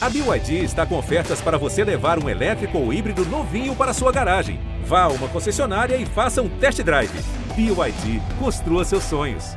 A 0.00 0.08
BYD 0.08 0.62
está 0.62 0.86
com 0.86 0.96
ofertas 0.96 1.40
para 1.40 1.58
você 1.58 1.82
levar 1.82 2.22
um 2.22 2.28
elétrico 2.28 2.78
ou 2.78 2.92
híbrido 2.92 3.24
novinho 3.24 3.74
para 3.74 3.92
sua 3.92 4.12
garagem. 4.12 4.60
Vá 4.84 5.02
a 5.02 5.08
uma 5.08 5.26
concessionária 5.26 5.96
e 5.96 6.06
faça 6.06 6.40
um 6.40 6.48
test 6.48 6.80
drive. 6.84 7.10
BYD, 7.56 8.22
construa 8.38 8.84
seus 8.84 9.02
sonhos. 9.02 9.56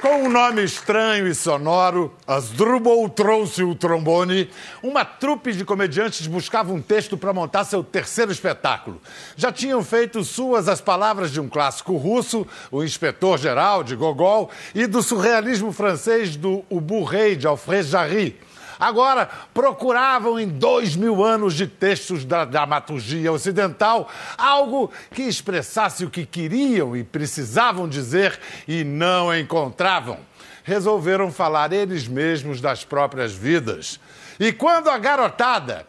Com 0.00 0.24
um 0.24 0.30
nome 0.30 0.64
estranho 0.64 1.28
e 1.28 1.34
sonoro, 1.34 2.10
Asdrubal 2.26 3.06
trouxe 3.10 3.62
o 3.62 3.74
trombone. 3.74 4.50
Uma 4.82 5.04
trupe 5.04 5.52
de 5.52 5.62
comediantes 5.62 6.26
buscava 6.26 6.72
um 6.72 6.80
texto 6.80 7.18
para 7.18 7.34
montar 7.34 7.64
seu 7.64 7.84
terceiro 7.84 8.32
espetáculo. 8.32 8.98
Já 9.36 9.52
tinham 9.52 9.84
feito 9.84 10.24
suas 10.24 10.68
as 10.68 10.80
palavras 10.80 11.30
de 11.30 11.38
um 11.38 11.50
clássico 11.50 11.98
russo, 11.98 12.46
o 12.70 12.82
Inspetor 12.82 13.36
Geral, 13.36 13.84
de 13.84 13.94
Gogol, 13.94 14.50
e 14.74 14.86
do 14.86 15.02
surrealismo 15.02 15.70
francês 15.70 16.34
do 16.34 16.64
Ubu 16.70 17.04
Rei, 17.04 17.36
de 17.36 17.46
Alfred 17.46 17.86
Jarry. 17.86 18.40
Agora, 18.82 19.30
procuravam 19.54 20.40
em 20.40 20.48
dois 20.48 20.96
mil 20.96 21.22
anos 21.22 21.54
de 21.54 21.68
textos 21.68 22.24
da 22.24 22.44
dramaturgia 22.44 23.30
ocidental 23.30 24.10
algo 24.36 24.90
que 25.12 25.22
expressasse 25.22 26.04
o 26.04 26.10
que 26.10 26.26
queriam 26.26 26.96
e 26.96 27.04
precisavam 27.04 27.88
dizer 27.88 28.36
e 28.66 28.82
não 28.82 29.32
encontravam. 29.32 30.18
Resolveram 30.64 31.30
falar 31.30 31.72
eles 31.72 32.08
mesmos 32.08 32.60
das 32.60 32.82
próprias 32.82 33.32
vidas. 33.32 34.00
E 34.40 34.52
quando 34.52 34.90
a 34.90 34.98
garotada, 34.98 35.86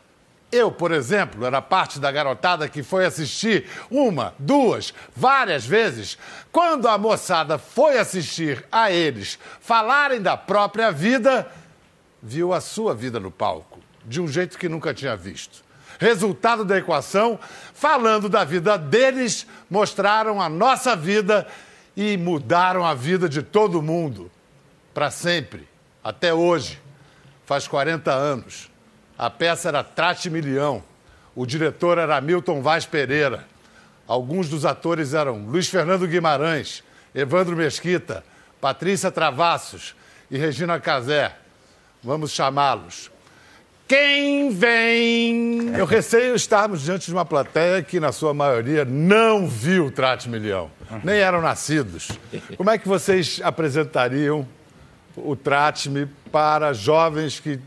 eu, 0.51 0.71
por 0.71 0.91
exemplo, 0.91 1.47
era 1.47 1.63
parte 1.63 1.99
da 1.99 2.11
garotada 2.11 2.69
que 2.69 2.83
foi 2.83 3.07
assistir 3.07 3.65
uma, 3.89 4.35
duas, 4.37 4.93
várias 5.15 5.65
vezes. 5.65 6.15
Quando 6.51 6.87
a 6.87 6.95
moçada 6.95 7.57
foi 7.57 7.97
assistir 7.97 8.63
a 8.71 8.91
eles 8.91 9.39
falarem 9.59 10.21
da 10.21 10.37
própria 10.37 10.91
vida, 10.91 11.51
viu 12.23 12.53
a 12.53 12.61
sua 12.61 12.95
vida 12.95 13.19
no 13.19 13.29
palco, 13.29 13.79
de 14.05 14.21
um 14.21 14.27
jeito 14.27 14.57
que 14.57 14.69
nunca 14.69 14.93
tinha 14.93 15.15
visto. 15.15 15.61
Resultado 15.99 16.63
da 16.63 16.77
equação, 16.77 17.37
falando 17.73 18.29
da 18.29 18.45
vida 18.45 18.77
deles, 18.77 19.45
mostraram 19.69 20.41
a 20.41 20.47
nossa 20.47 20.95
vida 20.95 21.45
e 21.95 22.17
mudaram 22.17 22.85
a 22.85 22.93
vida 22.93 23.27
de 23.27 23.43
todo 23.43 23.81
mundo. 23.81 24.31
Para 24.93 25.11
sempre, 25.11 25.67
até 26.03 26.33
hoje. 26.33 26.81
Faz 27.45 27.67
40 27.67 28.11
anos. 28.11 28.71
A 29.17 29.29
peça 29.29 29.67
era 29.67 29.83
Trate 29.83 30.29
Milhão. 30.29 30.81
O 31.35 31.45
diretor 31.45 31.97
era 31.97 32.19
Milton 32.21 32.61
Vaz 32.61 32.85
Pereira. 32.85 33.45
Alguns 34.07 34.49
dos 34.49 34.65
atores 34.65 35.13
eram 35.13 35.45
Luiz 35.45 35.67
Fernando 35.67 36.07
Guimarães, 36.07 36.83
Evandro 37.13 37.55
Mesquita, 37.55 38.23
Patrícia 38.59 39.11
Travassos 39.11 39.95
e 40.31 40.37
Regina 40.37 40.79
Casé. 40.79 41.42
Vamos 42.03 42.31
chamá-los. 42.31 43.09
Quem 43.87 44.49
vem? 44.49 45.73
Eu 45.77 45.85
receio 45.85 46.35
estarmos 46.35 46.81
diante 46.81 47.05
de 47.05 47.13
uma 47.13 47.23
plateia 47.23 47.81
que, 47.81 47.99
na 47.99 48.11
sua 48.11 48.33
maioria, 48.33 48.83
não 48.83 49.47
viu 49.47 49.85
o 49.85 49.91
Trate 49.91 50.27
Milhão, 50.27 50.69
nem 51.03 51.15
eram 51.19 51.41
nascidos. 51.41 52.09
Como 52.57 52.69
é 52.69 52.77
que 52.77 52.87
vocês 52.87 53.39
apresentariam 53.41 54.45
o 55.15 55.35
Trate-me 55.35 56.07
para 56.31 56.73
jovens 56.73 57.39
que 57.39 57.59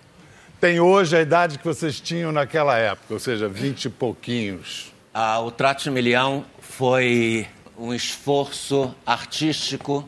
têm 0.61 0.81
hoje 0.81 1.17
a 1.17 1.23
idade 1.23 1.59
que 1.59 1.65
vocês 1.65 1.99
tinham 1.99 2.31
naquela 2.33 2.77
época, 2.77 3.15
ou 3.15 3.21
seja, 3.21 3.49
vinte 3.49 3.87
e 3.87 3.91
pouquinhos? 3.91 4.93
Ah, 5.15 5.41
o 5.41 5.51
Trate 5.51 5.91
Milhão 5.91 6.45
foi 6.61 7.47
um 7.79 7.95
esforço 7.95 8.95
artístico, 9.07 10.07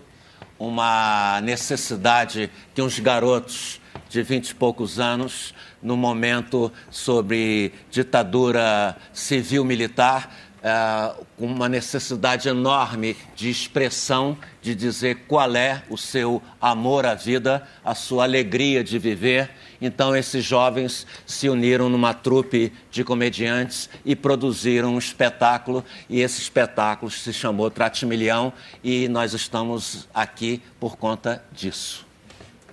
uma 0.58 1.40
necessidade 1.42 2.50
que 2.74 2.82
uns 2.82 2.98
garotos 2.98 3.80
de 4.08 4.22
vinte 4.22 4.50
e 4.50 4.54
poucos 4.54 4.98
anos, 4.98 5.54
no 5.82 5.96
momento 5.96 6.72
sobre 6.90 7.72
ditadura 7.90 8.96
civil-militar, 9.12 10.34
uh, 10.58 11.24
uma 11.38 11.68
necessidade 11.68 12.48
enorme 12.48 13.16
de 13.36 13.48
expressão, 13.48 14.36
de 14.60 14.74
dizer 14.74 15.24
qual 15.28 15.54
é 15.54 15.82
o 15.88 15.96
seu 15.96 16.42
amor 16.60 17.06
à 17.06 17.14
vida, 17.14 17.66
a 17.84 17.94
sua 17.94 18.24
alegria 18.24 18.82
de 18.82 18.98
viver. 18.98 19.50
Então, 19.80 20.16
esses 20.16 20.44
jovens 20.44 21.06
se 21.24 21.48
uniram 21.48 21.88
numa 21.88 22.12
trupe 22.12 22.72
de 22.90 23.04
comediantes 23.04 23.88
e 24.04 24.16
produziram 24.16 24.94
um 24.94 24.98
espetáculo, 24.98 25.84
e 26.08 26.20
esse 26.20 26.40
espetáculo 26.40 27.10
se 27.10 27.32
chamou 27.32 27.70
Tratimilhão, 27.70 28.52
e 28.82 29.06
nós 29.06 29.34
estamos 29.34 30.08
aqui 30.12 30.60
por 30.80 30.96
conta 30.96 31.44
disso. 31.52 32.07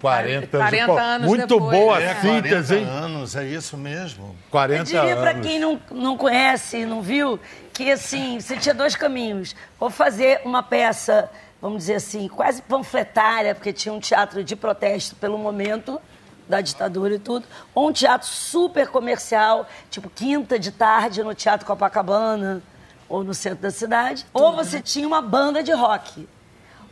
40, 0.05 0.57
40 0.57 0.91
anos, 0.91 1.01
anos 1.01 1.27
Muito 1.27 1.47
depois, 1.47 1.77
boa 1.77 2.01
é. 2.01 2.15
síntese, 2.15 2.75
40 2.75 2.75
hein? 2.75 2.85
anos, 2.85 3.35
é 3.35 3.43
isso 3.45 3.75
mesmo. 3.75 4.35
40 4.51 4.79
Eu 4.79 4.83
diria 4.83 5.15
para 5.15 5.31
anos. 5.31 5.47
quem 5.47 5.59
não, 5.59 5.79
não 5.91 6.15
conhece, 6.15 6.85
não 6.85 7.01
viu, 7.01 7.39
que 7.73 7.91
assim, 7.91 8.39
você 8.39 8.55
tinha 8.55 8.75
dois 8.75 8.95
caminhos. 8.95 9.55
Ou 9.79 9.89
fazer 9.89 10.41
uma 10.45 10.61
peça, 10.61 11.29
vamos 11.59 11.79
dizer 11.79 11.95
assim, 11.95 12.27
quase 12.27 12.61
panfletária, 12.61 13.55
porque 13.55 13.73
tinha 13.73 13.93
um 13.93 13.99
teatro 13.99 14.43
de 14.43 14.55
protesto 14.55 15.15
pelo 15.15 15.37
momento 15.37 15.99
da 16.47 16.61
ditadura 16.61 17.15
e 17.15 17.19
tudo, 17.19 17.47
ou 17.73 17.89
um 17.89 17.91
teatro 17.91 18.27
super 18.27 18.87
comercial, 18.89 19.67
tipo 19.89 20.07
quinta 20.09 20.59
de 20.59 20.71
tarde 20.71 21.23
no 21.23 21.33
Teatro 21.33 21.65
Copacabana, 21.65 22.61
ou 23.09 23.23
no 23.23 23.33
centro 23.33 23.63
da 23.63 23.71
cidade, 23.71 24.25
ou 24.31 24.55
você 24.55 24.79
tinha 24.79 25.07
uma 25.07 25.21
banda 25.23 25.63
de 25.63 25.71
rock. 25.71 26.27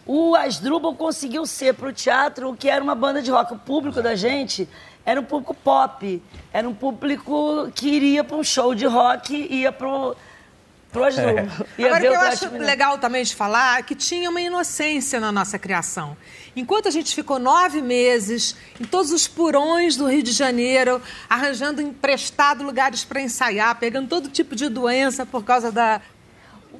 O 0.06 0.36
Asdrubal 0.36 0.94
conseguiu 0.96 1.46
ser 1.46 1.74
para 1.74 1.90
o 1.90 1.94
teatro 1.94 2.50
o 2.50 2.58
que 2.58 2.70
era 2.70 2.84
uma 2.84 2.96
banda 2.96 3.22
de 3.22 3.32
rock. 3.32 3.54
O 3.54 3.60
público 3.60 4.02
da 4.02 4.16
gente 4.16 4.68
era 5.06 5.20
um 5.20 5.24
público 5.24 5.54
pop. 5.54 6.22
Era 6.52 6.68
um 6.68 6.74
público 6.74 7.72
que 7.74 7.88
iria 7.88 8.24
para 8.24 8.36
um 8.36 8.44
show 8.44 8.76
de 8.76 8.86
rock 8.86 9.34
e 9.34 9.62
ia 9.62 9.72
pro 9.72 10.16
Asdrubal. 11.06 11.48
Ia 11.78 11.88
Agora, 11.88 11.98
o 11.98 12.02
que 12.02 12.08
eu 12.08 12.22
acho 12.22 12.50
legal 12.58 12.98
também 12.98 13.24
de 13.24 13.34
falar 13.34 13.80
é 13.80 13.84
que 13.84 13.96
tinha 13.96 14.30
uma 14.30 14.40
inocência 14.40 15.20
na 15.20 15.32
nossa 15.32 15.58
criação. 15.58 16.16
Enquanto 16.56 16.88
a 16.88 16.92
gente 16.92 17.16
ficou 17.16 17.40
nove 17.40 17.82
meses 17.82 18.56
em 18.80 18.84
todos 18.84 19.12
os 19.12 19.28
porões 19.28 19.96
do 19.96 20.06
Rio 20.06 20.22
de 20.22 20.32
Janeiro, 20.32 21.02
arranjando 21.28 21.82
emprestado 21.82 22.64
lugares 22.64 23.04
para 23.04 23.22
ensaiar, 23.22 23.76
pegando 23.80 24.08
todo 24.08 24.30
tipo 24.30 24.56
de 24.56 24.70
doença 24.70 25.26
por 25.26 25.44
causa 25.44 25.72
da, 25.72 26.00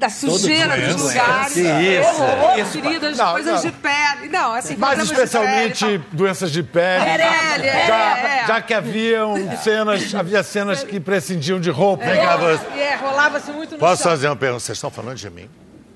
da 0.04 0.10
sujeira 0.10 0.78
dos 0.78 1.02
lugares. 1.02 1.58
Horror, 1.58 2.66
feridas, 2.66 3.18
Não, 3.18 3.32
coisas 3.32 3.54
não. 3.64 3.72
de 3.72 3.78
pele. 3.78 4.30
Não, 4.30 4.54
assim, 4.54 4.76
Mais 4.76 5.08
problemas 5.08 5.08
de 5.08 5.14
pele 5.14 5.24
especialmente 5.24 5.98
doenças 6.12 6.52
de 6.52 6.62
pele. 6.62 7.06
Pele, 7.06 7.24
é, 7.24 7.88
já, 7.88 8.18
é. 8.18 8.46
já 8.48 8.62
que 8.62 8.74
haviam 8.74 9.36
cenas, 9.58 10.14
havia 10.14 10.44
cenas 10.44 10.84
que 10.84 11.00
prescindiam 11.00 11.60
de 11.60 11.70
roupa. 11.70 12.04
Cá, 12.04 12.36
você. 12.36 12.80
É, 12.80 12.96
rolava-se 12.96 13.52
muito 13.52 13.72
no 13.72 13.78
Posso 13.78 14.04
chão. 14.04 14.12
fazer 14.12 14.28
uma 14.28 14.36
pergunta? 14.36 14.60
Vocês 14.60 14.78
estão 14.78 14.92
falando 14.92 15.16
de 15.16 15.30
mim? 15.30 15.50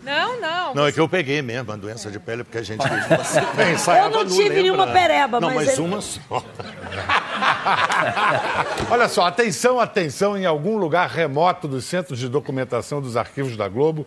Não, 0.03 0.39
não. 0.39 0.73
Não, 0.73 0.87
é 0.87 0.91
que 0.93 1.01
eu 1.01 1.09
peguei 1.09 1.41
mesmo 1.41 1.69
a 1.69 1.75
doença 1.75 2.09
de 2.09 2.17
pele, 2.17 2.41
porque 2.45 2.59
a 2.59 2.63
gente 2.63 2.79
Eu 4.01 4.09
não 4.09 4.25
tive 4.25 4.61
nenhuma 4.61 4.87
pereba, 4.87 5.37
Não, 5.41 5.49
mas 5.49 5.65
mas 5.65 5.69
ele- 5.77 5.81
uma 5.81 5.99
só. 6.01 6.19
Olha 8.89 9.07
só, 9.07 9.25
atenção, 9.25 9.79
atenção, 9.79 10.37
em 10.37 10.45
algum 10.45 10.77
lugar 10.77 11.09
remoto 11.09 11.67
dos 11.67 11.85
centros 11.85 12.19
de 12.19 12.27
documentação 12.27 13.01
dos 13.01 13.17
arquivos 13.17 13.57
da 13.57 13.67
Globo, 13.67 14.05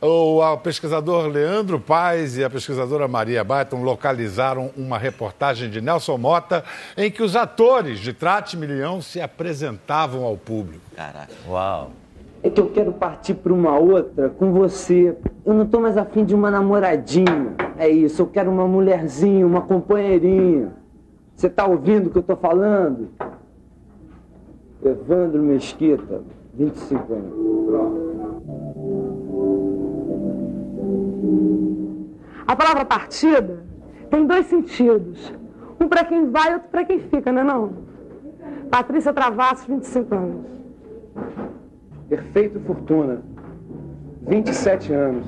o 0.00 0.56
pesquisador 0.58 1.26
Leandro 1.26 1.80
Paes 1.80 2.36
e 2.36 2.44
a 2.44 2.50
pesquisadora 2.50 3.08
Maria 3.08 3.42
Baiton 3.42 3.82
localizaram 3.82 4.70
uma 4.76 4.98
reportagem 4.98 5.70
de 5.70 5.80
Nelson 5.80 6.18
Mota 6.18 6.64
em 6.96 7.10
que 7.10 7.22
os 7.22 7.34
atores 7.36 7.98
de 8.00 8.12
Trate 8.12 8.56
Milhão 8.56 9.00
se 9.00 9.20
apresentavam 9.20 10.24
ao 10.24 10.36
público. 10.36 10.82
Caraca. 10.94 11.32
Uau. 11.48 11.92
É 12.40 12.48
que 12.48 12.60
eu 12.60 12.68
quero 12.70 12.92
partir 12.92 13.34
pra 13.34 13.52
uma 13.52 13.76
outra 13.76 14.28
com 14.28 14.52
você. 14.52 15.16
Eu 15.44 15.54
não 15.54 15.66
tô 15.66 15.80
mais 15.80 15.96
afim 15.96 16.24
de 16.24 16.34
uma 16.34 16.50
namoradinha. 16.50 17.54
É 17.76 17.88
isso, 17.88 18.22
eu 18.22 18.26
quero 18.26 18.50
uma 18.50 18.66
mulherzinha, 18.66 19.44
uma 19.44 19.62
companheirinha. 19.62 20.70
Você 21.38 21.48
tá 21.48 21.64
ouvindo 21.64 22.08
o 22.08 22.10
que 22.10 22.18
eu 22.18 22.22
tô 22.24 22.34
falando? 22.34 23.10
Evandro 24.84 25.40
Mesquita, 25.40 26.20
25 26.52 27.12
anos. 27.12 27.32
A 32.44 32.56
palavra 32.56 32.84
partida 32.84 33.62
tem 34.10 34.26
dois 34.26 34.46
sentidos. 34.46 35.32
Um 35.80 35.86
para 35.86 36.04
quem 36.04 36.28
vai 36.28 36.50
e 36.50 36.54
outro 36.54 36.70
para 36.70 36.84
quem 36.84 36.98
fica, 36.98 37.30
não 37.30 37.42
é 37.42 37.44
não? 37.44 37.72
Patrícia 38.68 39.12
Travassos, 39.12 39.64
25 39.66 40.14
anos. 40.16 40.46
Perfeito 42.08 42.58
Fortuna, 42.58 43.22
27 44.26 44.92
anos. 44.92 45.24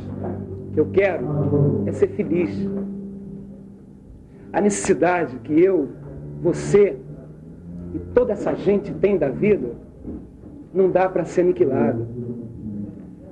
O 0.70 0.72
que 0.72 0.80
eu 0.80 0.90
quero 0.90 1.84
é 1.86 1.92
ser 1.92 2.08
feliz. 2.08 2.50
A 4.52 4.60
necessidade 4.60 5.36
que 5.44 5.60
eu, 5.62 5.99
você 6.40 6.96
e 7.94 7.98
toda 8.14 8.32
essa 8.32 8.54
gente 8.54 8.92
tem 8.94 9.18
da 9.18 9.28
vida 9.28 9.74
não 10.72 10.90
dá 10.90 11.08
para 11.08 11.24
ser 11.24 11.42
aniquilada. 11.42 12.06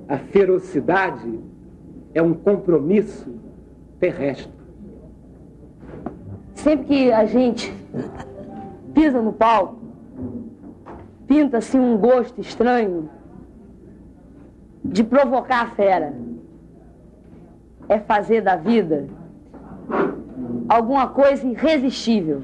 A 0.07 0.17
ferocidade 0.17 1.39
é 2.13 2.21
um 2.21 2.33
compromisso 2.33 3.33
terrestre. 3.99 4.51
Sempre 6.53 6.85
que 6.87 7.11
a 7.11 7.25
gente 7.25 7.73
pisa 8.93 9.21
no 9.21 9.31
palco, 9.31 9.77
pinta 11.25 11.59
assim 11.59 11.79
um 11.79 11.97
gosto 11.97 12.41
estranho 12.41 13.09
de 14.83 15.03
provocar 15.03 15.63
a 15.63 15.67
fera. 15.67 16.13
É 17.87 17.99
fazer 17.99 18.41
da 18.41 18.55
vida 18.55 19.07
alguma 20.67 21.07
coisa 21.07 21.47
irresistível. 21.47 22.43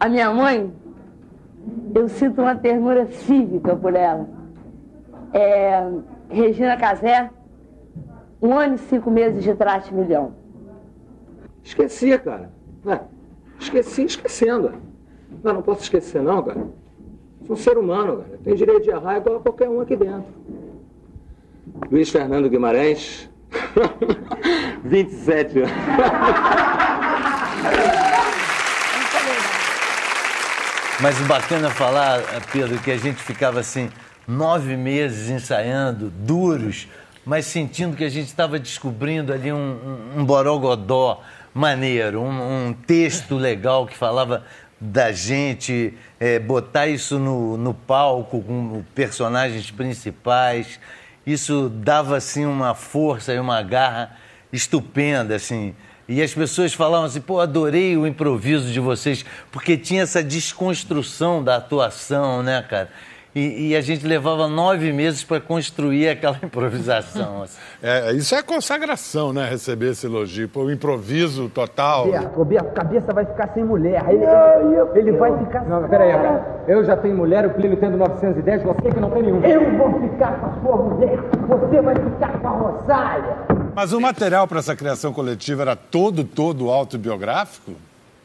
A 0.00 0.08
minha 0.08 0.32
mãe, 0.32 0.72
eu 1.94 2.08
sinto 2.08 2.40
uma 2.40 2.54
ternura 2.54 3.06
cívica 3.10 3.74
por 3.74 3.94
ela. 3.94 4.28
É, 5.32 5.86
Regina 6.28 6.76
Casé, 6.76 7.30
um 8.40 8.56
ano 8.56 8.76
e 8.76 8.78
cinco 8.78 9.10
meses 9.10 9.42
de 9.42 9.54
traste 9.54 9.92
milhão. 9.92 10.34
Esqueci, 11.64 12.16
cara. 12.18 12.50
É, 12.86 13.00
esqueci 13.58 14.04
esquecendo. 14.04 14.72
Não, 15.42 15.54
não 15.54 15.62
posso 15.62 15.82
esquecer 15.82 16.22
não, 16.22 16.42
cara. 16.42 16.66
Sou 17.44 17.54
um 17.54 17.58
ser 17.58 17.76
humano, 17.76 18.18
cara. 18.18 18.38
Tenho 18.44 18.56
direito 18.56 18.84
de 18.84 18.90
errar 18.90 19.18
igual 19.18 19.36
a 19.38 19.40
qualquer 19.40 19.68
um 19.68 19.80
aqui 19.80 19.96
dentro. 19.96 20.32
Luiz 21.90 22.08
Fernando 22.08 22.48
Guimarães, 22.48 23.28
27 24.84 25.58
anos. 25.58 25.70
Mas 31.00 31.20
o 31.20 31.24
bacana 31.26 31.70
falar, 31.70 32.20
Pedro, 32.52 32.76
que 32.80 32.90
a 32.90 32.96
gente 32.96 33.22
ficava 33.22 33.60
assim, 33.60 33.88
nove 34.26 34.76
meses 34.76 35.30
ensaiando, 35.30 36.10
duros, 36.10 36.88
mas 37.24 37.46
sentindo 37.46 37.96
que 37.96 38.02
a 38.02 38.08
gente 38.08 38.26
estava 38.26 38.58
descobrindo 38.58 39.32
ali 39.32 39.52
um, 39.52 39.56
um, 39.56 40.20
um 40.20 40.24
borogodó 40.24 41.22
maneiro, 41.54 42.20
um, 42.20 42.66
um, 42.68 42.72
texto 42.72 43.36
legal 43.36 43.86
que 43.86 43.96
falava 43.96 44.44
da 44.80 45.12
gente, 45.12 45.94
é, 46.18 46.40
botar 46.40 46.88
isso 46.88 47.16
no, 47.16 47.56
no 47.56 47.72
palco 47.72 48.42
com 48.42 48.82
personagens 48.92 49.70
principais. 49.70 50.80
Isso 51.24 51.68
dava 51.68 52.16
assim 52.16 52.44
uma 52.44 52.74
força 52.74 53.32
e 53.32 53.38
uma 53.38 53.62
garra 53.62 54.16
estupenda, 54.52 55.36
assim. 55.36 55.76
E 56.08 56.22
as 56.22 56.32
pessoas 56.32 56.72
falavam 56.72 57.04
assim, 57.04 57.20
pô, 57.20 57.38
adorei 57.38 57.94
o 57.94 58.06
improviso 58.06 58.72
de 58.72 58.80
vocês, 58.80 59.24
porque 59.52 59.76
tinha 59.76 60.02
essa 60.02 60.22
desconstrução 60.22 61.44
da 61.44 61.56
atuação, 61.56 62.42
né, 62.42 62.62
cara? 62.62 62.88
E, 63.34 63.68
e 63.68 63.76
a 63.76 63.80
gente 63.82 64.06
levava 64.06 64.48
nove 64.48 64.90
meses 64.90 65.22
para 65.22 65.38
construir 65.38 66.08
aquela 66.08 66.36
improvisação. 66.42 67.42
Assim. 67.42 67.58
É, 67.82 68.12
isso 68.12 68.34
é 68.34 68.42
consagração, 68.42 69.34
né? 69.34 69.48
Receber 69.48 69.90
esse 69.90 70.06
elogio. 70.06 70.48
Pô, 70.48 70.62
o 70.62 70.72
improviso 70.72 71.48
total. 71.50 72.06
Roberto, 72.06 72.34
Roberto, 72.34 72.72
cabeça 72.72 73.12
vai 73.12 73.26
ficar 73.26 73.52
sem 73.52 73.62
mulher. 73.62 74.02
Ele, 74.08 74.24
ele, 74.24 74.98
ele 74.98 75.12
vai 75.12 75.36
ficar 75.38 75.60
sem 75.60 75.68
Não, 75.68 75.86
peraí, 75.88 76.10
cara. 76.10 76.64
Eu 76.66 76.84
já 76.84 76.96
tenho 76.96 77.16
mulher, 77.16 77.46
o 77.46 77.50
Plínio 77.50 77.76
tendo 77.76 77.98
910, 77.98 78.62
você 78.62 78.90
que 78.90 78.98
não 78.98 79.10
tem 79.10 79.22
nenhum. 79.22 79.44
Eu 79.44 79.76
vou 79.76 80.00
ficar 80.00 80.40
com 80.40 80.46
a 80.46 80.60
sua 80.62 80.76
mulher, 80.76 81.18
você 81.46 81.80
vai 81.82 81.94
ficar 81.94 82.40
com 82.40 82.48
a 82.48 82.50
Rosália. 82.50 83.57
Mas 83.78 83.92
o 83.92 84.00
material 84.00 84.48
para 84.48 84.58
essa 84.58 84.74
criação 84.74 85.12
coletiva 85.12 85.62
era 85.62 85.76
todo, 85.76 86.24
todo 86.24 86.68
autobiográfico? 86.68 87.76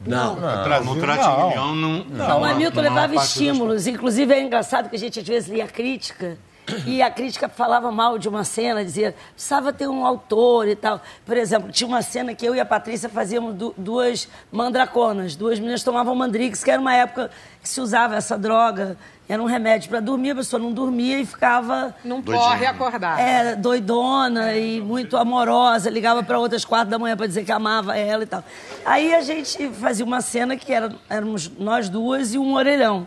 Não, 0.04 0.34
não, 0.34 0.68
não, 0.68 0.84
no 0.84 1.00
Trate 1.00 1.28
Milhão 1.28 1.76
não. 1.76 2.04
Não, 2.06 2.40
o 2.40 2.44
Hamilton 2.44 2.80
levava 2.80 3.14
estímulos. 3.14 3.86
Inclusive 3.86 4.34
é 4.34 4.42
engraçado 4.42 4.90
que 4.90 4.96
a 4.96 4.98
gente 4.98 5.20
às 5.20 5.24
vezes 5.28 5.48
lia 5.48 5.68
crítica. 5.68 6.36
E 6.84 7.00
a 7.00 7.08
crítica 7.08 7.48
falava 7.48 7.92
mal 7.92 8.18
de 8.18 8.28
uma 8.28 8.42
cena, 8.42 8.84
dizia, 8.84 9.14
precisava 9.32 9.72
ter 9.72 9.86
um 9.86 10.04
autor 10.04 10.66
e 10.66 10.74
tal. 10.74 11.00
Por 11.24 11.36
exemplo, 11.36 11.70
tinha 11.70 11.86
uma 11.86 12.02
cena 12.02 12.34
que 12.34 12.44
eu 12.44 12.56
e 12.56 12.58
a 12.58 12.66
Patrícia 12.66 13.08
fazíamos 13.08 13.54
du 13.54 13.72
duas 13.76 14.28
mandraconas. 14.50 15.36
Duas 15.36 15.60
meninas 15.60 15.84
tomavam 15.84 16.16
mandrix, 16.16 16.64
que 16.64 16.70
era 16.72 16.80
uma 16.80 16.96
época 16.96 17.30
que 17.62 17.68
se 17.68 17.80
usava 17.80 18.16
essa 18.16 18.36
droga. 18.36 18.96
Era 19.26 19.42
um 19.42 19.46
remédio 19.46 19.88
para 19.88 20.00
dormir, 20.00 20.32
a 20.32 20.34
pessoa 20.34 20.60
não 20.60 20.70
dormia 20.70 21.18
e 21.18 21.24
ficava. 21.24 21.94
Não 22.04 22.22
corre 22.22 22.66
acordar. 22.66 23.18
É, 23.18 23.56
doidona 23.56 24.54
e 24.54 24.82
muito 24.82 25.16
amorosa, 25.16 25.88
ligava 25.88 26.22
para 26.22 26.38
outras 26.38 26.62
quatro 26.64 26.90
da 26.90 26.98
manhã 26.98 27.16
para 27.16 27.26
dizer 27.26 27.42
que 27.42 27.50
amava 27.50 27.96
ela 27.96 28.24
e 28.24 28.26
tal. 28.26 28.44
Aí 28.84 29.14
a 29.14 29.22
gente 29.22 29.70
fazia 29.70 30.04
uma 30.04 30.20
cena 30.20 30.56
que 30.56 30.70
era, 30.72 30.94
éramos 31.08 31.48
nós 31.58 31.88
duas 31.88 32.34
e 32.34 32.38
um 32.38 32.54
orelhão. 32.54 33.06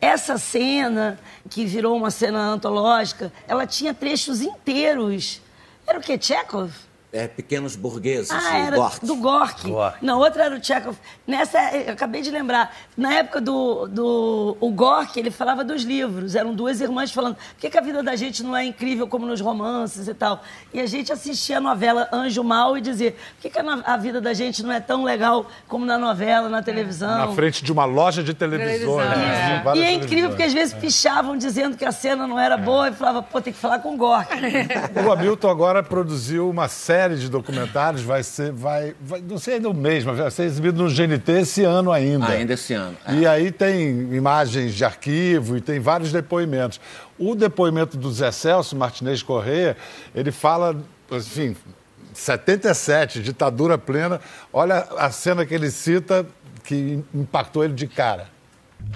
Essa 0.00 0.36
cena, 0.36 1.18
que 1.48 1.64
virou 1.64 1.96
uma 1.96 2.10
cena 2.10 2.38
antológica, 2.38 3.32
ela 3.48 3.66
tinha 3.66 3.94
trechos 3.94 4.42
inteiros. 4.42 5.40
Era 5.86 5.98
o 5.98 6.02
quê? 6.02 6.18
Chekhov? 6.18 6.70
É, 7.10 7.26
Pequenos 7.26 7.74
Burgueses, 7.74 8.30
ah, 8.30 8.58
era 8.58 8.76
Gorky. 8.76 9.06
do 9.06 9.16
Gorky. 9.16 9.70
Gorky. 9.70 10.04
Não, 10.04 10.18
outra 10.18 10.44
era 10.44 10.54
o 10.54 10.62
Chekhov. 10.62 10.94
Nessa, 11.26 11.58
eu 11.74 11.94
acabei 11.94 12.20
de 12.20 12.30
lembrar, 12.30 12.70
na 12.94 13.14
época 13.14 13.40
do, 13.40 13.86
do 13.88 14.58
o 14.60 14.70
Gorky, 14.70 15.18
ele 15.18 15.30
falava 15.30 15.64
dos 15.64 15.84
livros. 15.84 16.34
Eram 16.34 16.54
duas 16.54 16.82
irmãs 16.82 17.10
falando 17.10 17.36
por 17.36 17.42
que, 17.58 17.70
que 17.70 17.78
a 17.78 17.80
vida 17.80 18.02
da 18.02 18.14
gente 18.14 18.42
não 18.42 18.54
é 18.54 18.62
incrível 18.66 19.08
como 19.08 19.24
nos 19.24 19.40
romances 19.40 20.06
e 20.06 20.12
tal. 20.12 20.42
E 20.70 20.80
a 20.80 20.86
gente 20.86 21.10
assistia 21.10 21.56
a 21.56 21.60
novela 21.62 22.06
Anjo 22.12 22.44
Mal 22.44 22.76
e 22.76 22.82
dizia 22.82 23.12
por 23.12 23.40
que, 23.40 23.48
que 23.48 23.58
a, 23.58 23.62
no- 23.62 23.82
a 23.86 23.96
vida 23.96 24.20
da 24.20 24.34
gente 24.34 24.62
não 24.62 24.70
é 24.70 24.78
tão 24.78 25.02
legal 25.02 25.46
como 25.66 25.86
na 25.86 25.96
novela, 25.96 26.50
na 26.50 26.60
televisão. 26.62 27.16
Na 27.26 27.32
frente 27.32 27.64
de 27.64 27.72
uma 27.72 27.86
loja 27.86 28.22
de 28.22 28.34
televisões. 28.34 29.08
Televisão, 29.08 29.18
né? 29.18 29.62
é. 29.66 29.76
E 29.78 29.82
é 29.82 29.92
incrível 29.94 30.28
porque 30.28 30.42
às 30.42 30.52
vezes 30.52 30.74
pichavam 30.74 31.38
dizendo 31.38 31.74
que 31.74 31.86
a 31.86 31.92
cena 31.92 32.26
não 32.26 32.38
era 32.38 32.58
boa 32.58 32.90
e 32.90 32.92
falava, 32.92 33.22
pô, 33.22 33.40
tem 33.40 33.50
que 33.50 33.58
falar 33.58 33.78
com 33.78 33.94
o 33.94 33.96
Gorky. 33.96 34.34
O 35.06 35.10
Hamilton 35.10 35.48
agora 35.48 35.82
produziu 35.82 36.50
uma 36.50 36.68
série 36.68 36.97
de 37.20 37.28
documentários, 37.28 38.02
vai 38.02 38.22
ser, 38.22 38.50
vai, 38.50 38.94
vai- 39.00 39.20
não 39.20 39.38
sei 39.38 39.54
ainda 39.54 39.68
o 39.68 39.74
mês, 39.74 40.04
mas 40.04 40.18
vai 40.18 40.30
ser 40.30 40.44
exibido 40.44 40.82
no 40.82 40.88
GNT 40.90 41.30
esse 41.40 41.62
ano 41.64 41.92
ainda. 41.92 42.26
Ainda 42.26 42.54
esse 42.54 42.74
ano. 42.74 42.96
é. 43.06 43.14
E 43.14 43.26
aí 43.26 43.52
tem 43.52 43.90
imagens 44.14 44.74
de 44.74 44.84
arquivo 44.84 45.56
e 45.56 45.60
tem 45.60 45.78
vários 45.78 46.10
depoimentos. 46.10 46.80
O 47.18 47.34
depoimento 47.34 47.96
do 47.96 48.10
Zé 48.12 48.30
Celso 48.32 48.74
Martinez 48.74 49.22
Corrêa, 49.22 49.76
ele 50.14 50.32
fala, 50.32 50.76
enfim, 51.12 51.54
77, 52.14 53.20
ditadura 53.22 53.78
plena. 53.78 54.20
Olha 54.52 54.86
a 54.96 55.10
cena 55.10 55.46
que 55.46 55.54
ele 55.54 55.70
cita 55.70 56.26
que 56.64 56.98
impactou 57.14 57.64
ele 57.64 57.74
de 57.74 57.86
cara. 57.86 58.26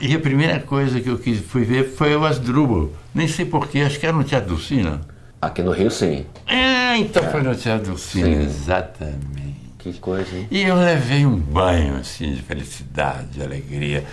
E 0.00 0.14
a 0.14 0.18
primeira 0.18 0.60
coisa 0.60 1.00
que 1.00 1.08
eu 1.08 1.18
quis, 1.18 1.40
fui 1.40 1.64
ver 1.64 1.90
foi 1.96 2.14
o 2.16 2.24
Asdrubal. 2.24 2.90
Nem 3.14 3.26
sei 3.28 3.44
porquê, 3.44 3.80
acho 3.80 3.98
que 3.98 4.06
era 4.06 4.16
no 4.16 4.24
Teatro 4.24 4.50
Dulcina. 4.50 5.00
Aqui 5.42 5.60
no 5.62 5.72
Rio, 5.72 5.90
sim. 5.90 6.24
É, 6.46 6.96
então 6.98 7.22
foi 7.32 7.42
no 7.42 7.52
Teatro 7.54 7.88
Dulcina, 7.90 8.26
Sim. 8.28 8.42
exatamente. 8.42 9.60
Que 9.78 9.92
coisa, 9.94 10.36
hein? 10.36 10.46
E 10.48 10.62
eu 10.62 10.76
levei 10.76 11.26
um 11.26 11.36
banho, 11.36 11.96
assim, 11.96 12.32
de 12.32 12.40
felicidade, 12.42 13.26
de 13.30 13.42
alegria, 13.42 14.04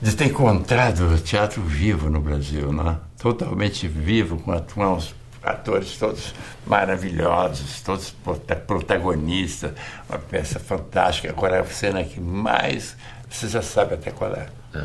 de 0.00 0.16
ter 0.16 0.24
encontrado 0.26 1.14
o 1.14 1.18
teatro 1.18 1.62
vivo 1.62 2.10
no 2.10 2.20
Brasil, 2.20 2.72
né? 2.72 2.96
Totalmente 3.20 3.86
vivo, 3.86 4.36
com, 4.38 4.50
a- 4.50 4.60
com 4.60 4.96
os 4.96 5.14
atores 5.44 5.96
todos 5.96 6.34
maravilhosos, 6.66 7.80
todos 7.82 8.10
prota- 8.10 8.56
protagonistas, 8.56 9.70
uma 10.08 10.18
peça 10.18 10.58
fantástica. 10.58 11.30
Agora, 11.30 11.60
a 11.60 11.64
cena 11.66 12.02
que 12.02 12.20
mais... 12.20 12.96
Você 13.30 13.46
já 13.48 13.62
sabe 13.62 13.94
até 13.94 14.10
qual 14.10 14.32
é. 14.34 14.46
É 14.74 14.80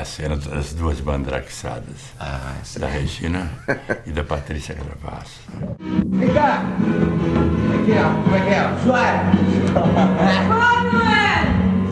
a 0.00 0.04
cena 0.04 0.36
das 0.36 0.72
duas 0.72 1.00
mandraxadas. 1.00 2.12
da 2.78 2.86
Regina 2.86 3.50
e 4.06 4.10
da 4.10 4.24
Patrícia 4.24 4.74
Gravasso. 4.74 5.40
Vem 6.06 6.32
cá! 6.32 6.62
Como 6.78 7.74
é 7.74 7.84
que 7.84 7.92
é? 7.92 8.02
Como 8.02 8.36
é 8.36 8.40
que 8.40 8.50
é? 8.50 8.60
Joia! 8.84 9.22
Como 9.72 9.98
é? 11.02 11.32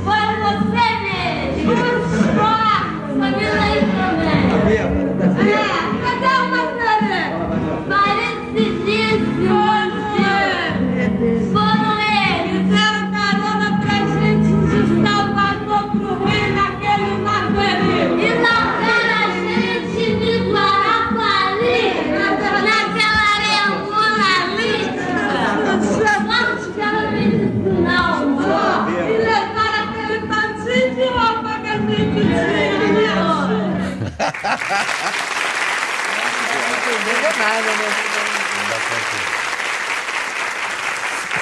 Foi 0.04 0.26
você 0.42 0.86
mesmo! 1.02 1.72
Os 1.72 2.26
fracos! 2.34 3.12
Sabia 3.18 3.52
aí 3.62 3.80
também! 3.96 4.40
É, 5.52 5.79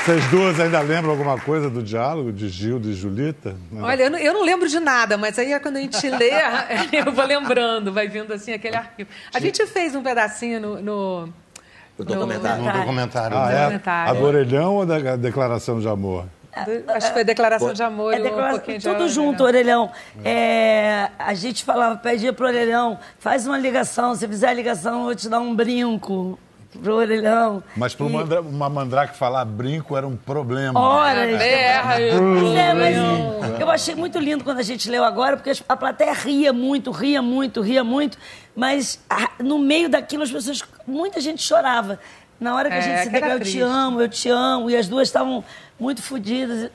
Vocês 0.08 0.26
duas 0.30 0.58
ainda 0.58 0.80
lembram 0.80 1.10
alguma 1.10 1.38
coisa 1.38 1.68
do 1.68 1.82
diálogo 1.82 2.32
de 2.32 2.48
Gildo 2.48 2.90
e 2.90 2.94
Julita? 2.94 3.54
Olha, 3.78 4.04
eu 4.04 4.10
não, 4.10 4.18
eu 4.18 4.32
não 4.32 4.42
lembro 4.42 4.66
de 4.66 4.80
nada, 4.80 5.18
mas 5.18 5.38
aí 5.38 5.52
é 5.52 5.60
quando 5.60 5.76
a 5.76 5.80
gente 5.80 6.08
lê, 6.08 6.30
eu 7.06 7.12
vou 7.12 7.26
lembrando, 7.26 7.92
vai 7.92 8.08
vindo 8.08 8.32
assim 8.32 8.54
aquele 8.54 8.74
arquivo. 8.74 9.10
A 9.34 9.38
gente 9.38 9.66
fez 9.66 9.94
um 9.94 10.02
pedacinho 10.02 10.62
no. 10.62 10.80
no 10.80 11.32
O 11.98 12.04
documentário. 12.04 12.64
No 12.64 12.72
documentário. 12.72 13.36
Ah, 13.36 13.52
é? 13.52 13.58
documentário. 13.58 14.10
A 14.10 14.14
do 14.14 14.24
orelhão 14.24 14.76
ou 14.76 14.86
da 14.86 15.14
declaração 15.16 15.78
de 15.78 15.86
amor? 15.86 16.24
Acho 16.88 17.08
que 17.08 17.12
foi 17.12 17.24
declaração 17.24 17.74
de 17.74 17.82
amor 17.82 18.14
É 18.14 18.16
e 18.16 18.20
um 18.22 18.78
de 18.78 18.78
tudo 18.78 18.94
amor, 18.94 19.08
junto, 19.08 19.44
orelhão. 19.44 19.90
É, 20.24 21.10
a 21.18 21.34
gente 21.34 21.62
falava, 21.62 21.96
pedia 21.96 22.32
pro 22.32 22.46
orelhão, 22.46 22.98
faz 23.18 23.46
uma 23.46 23.58
ligação, 23.58 24.14
se 24.14 24.26
fizer 24.26 24.48
a 24.48 24.54
ligação, 24.54 25.00
eu 25.00 25.04
vou 25.04 25.14
te 25.14 25.28
dar 25.28 25.38
um 25.38 25.54
brinco 25.54 26.38
pro 26.82 26.94
orelhão. 26.96 27.62
Mas 27.76 27.94
para 27.94 28.06
E- 28.06 28.12
mandra... 28.12 28.40
uma 28.40 28.68
mandrake 28.68 29.16
falar 29.16 29.44
brinco 29.44 29.96
era 29.96 30.06
um 30.06 30.16
problema. 30.16 30.78
Horas. 30.78 31.38
Berra, 31.38 32.00
e 32.00 32.10
Pois 32.10 32.54
é, 32.54 32.74
mas 32.74 32.96
Brinco. 33.46 33.60
eu 33.62 33.70
achei 33.70 33.94
muito 33.94 34.18
lindo 34.18 34.44
quando 34.44 34.58
a 34.58 34.62
gente 34.62 34.88
leu 34.90 35.02
agora, 35.04 35.36
porque 35.36 35.52
a 35.68 35.76
plateia 35.76 36.12
ria 36.12 36.52
muito, 36.52 36.90
ria 36.90 37.22
muito, 37.22 37.60
ria 37.60 37.82
muito, 37.82 38.18
mas 38.54 39.00
no 39.42 39.58
meio 39.58 39.88
daquilo 39.88 40.22
as 40.22 40.30
pessoas, 40.30 40.62
muita 40.86 41.20
gente 41.20 41.42
chorava. 41.42 41.98
Na 42.40 42.54
hora 42.54 42.68
que 42.68 42.76
a 42.76 42.78
É, 42.78 42.82
gente 42.82 43.02
se 43.04 43.10
declarou, 43.10 43.36
eu 43.36 43.40
te 43.40 43.42
triste. 43.44 43.60
amo, 43.60 44.00
eu 44.00 44.08
te 44.08 44.28
amo, 44.28 44.70
e 44.70 44.76
as 44.76 44.86
duas 44.86 45.08
estavam 45.08 45.42
muito 45.80 46.00
fodidas. 46.02 46.70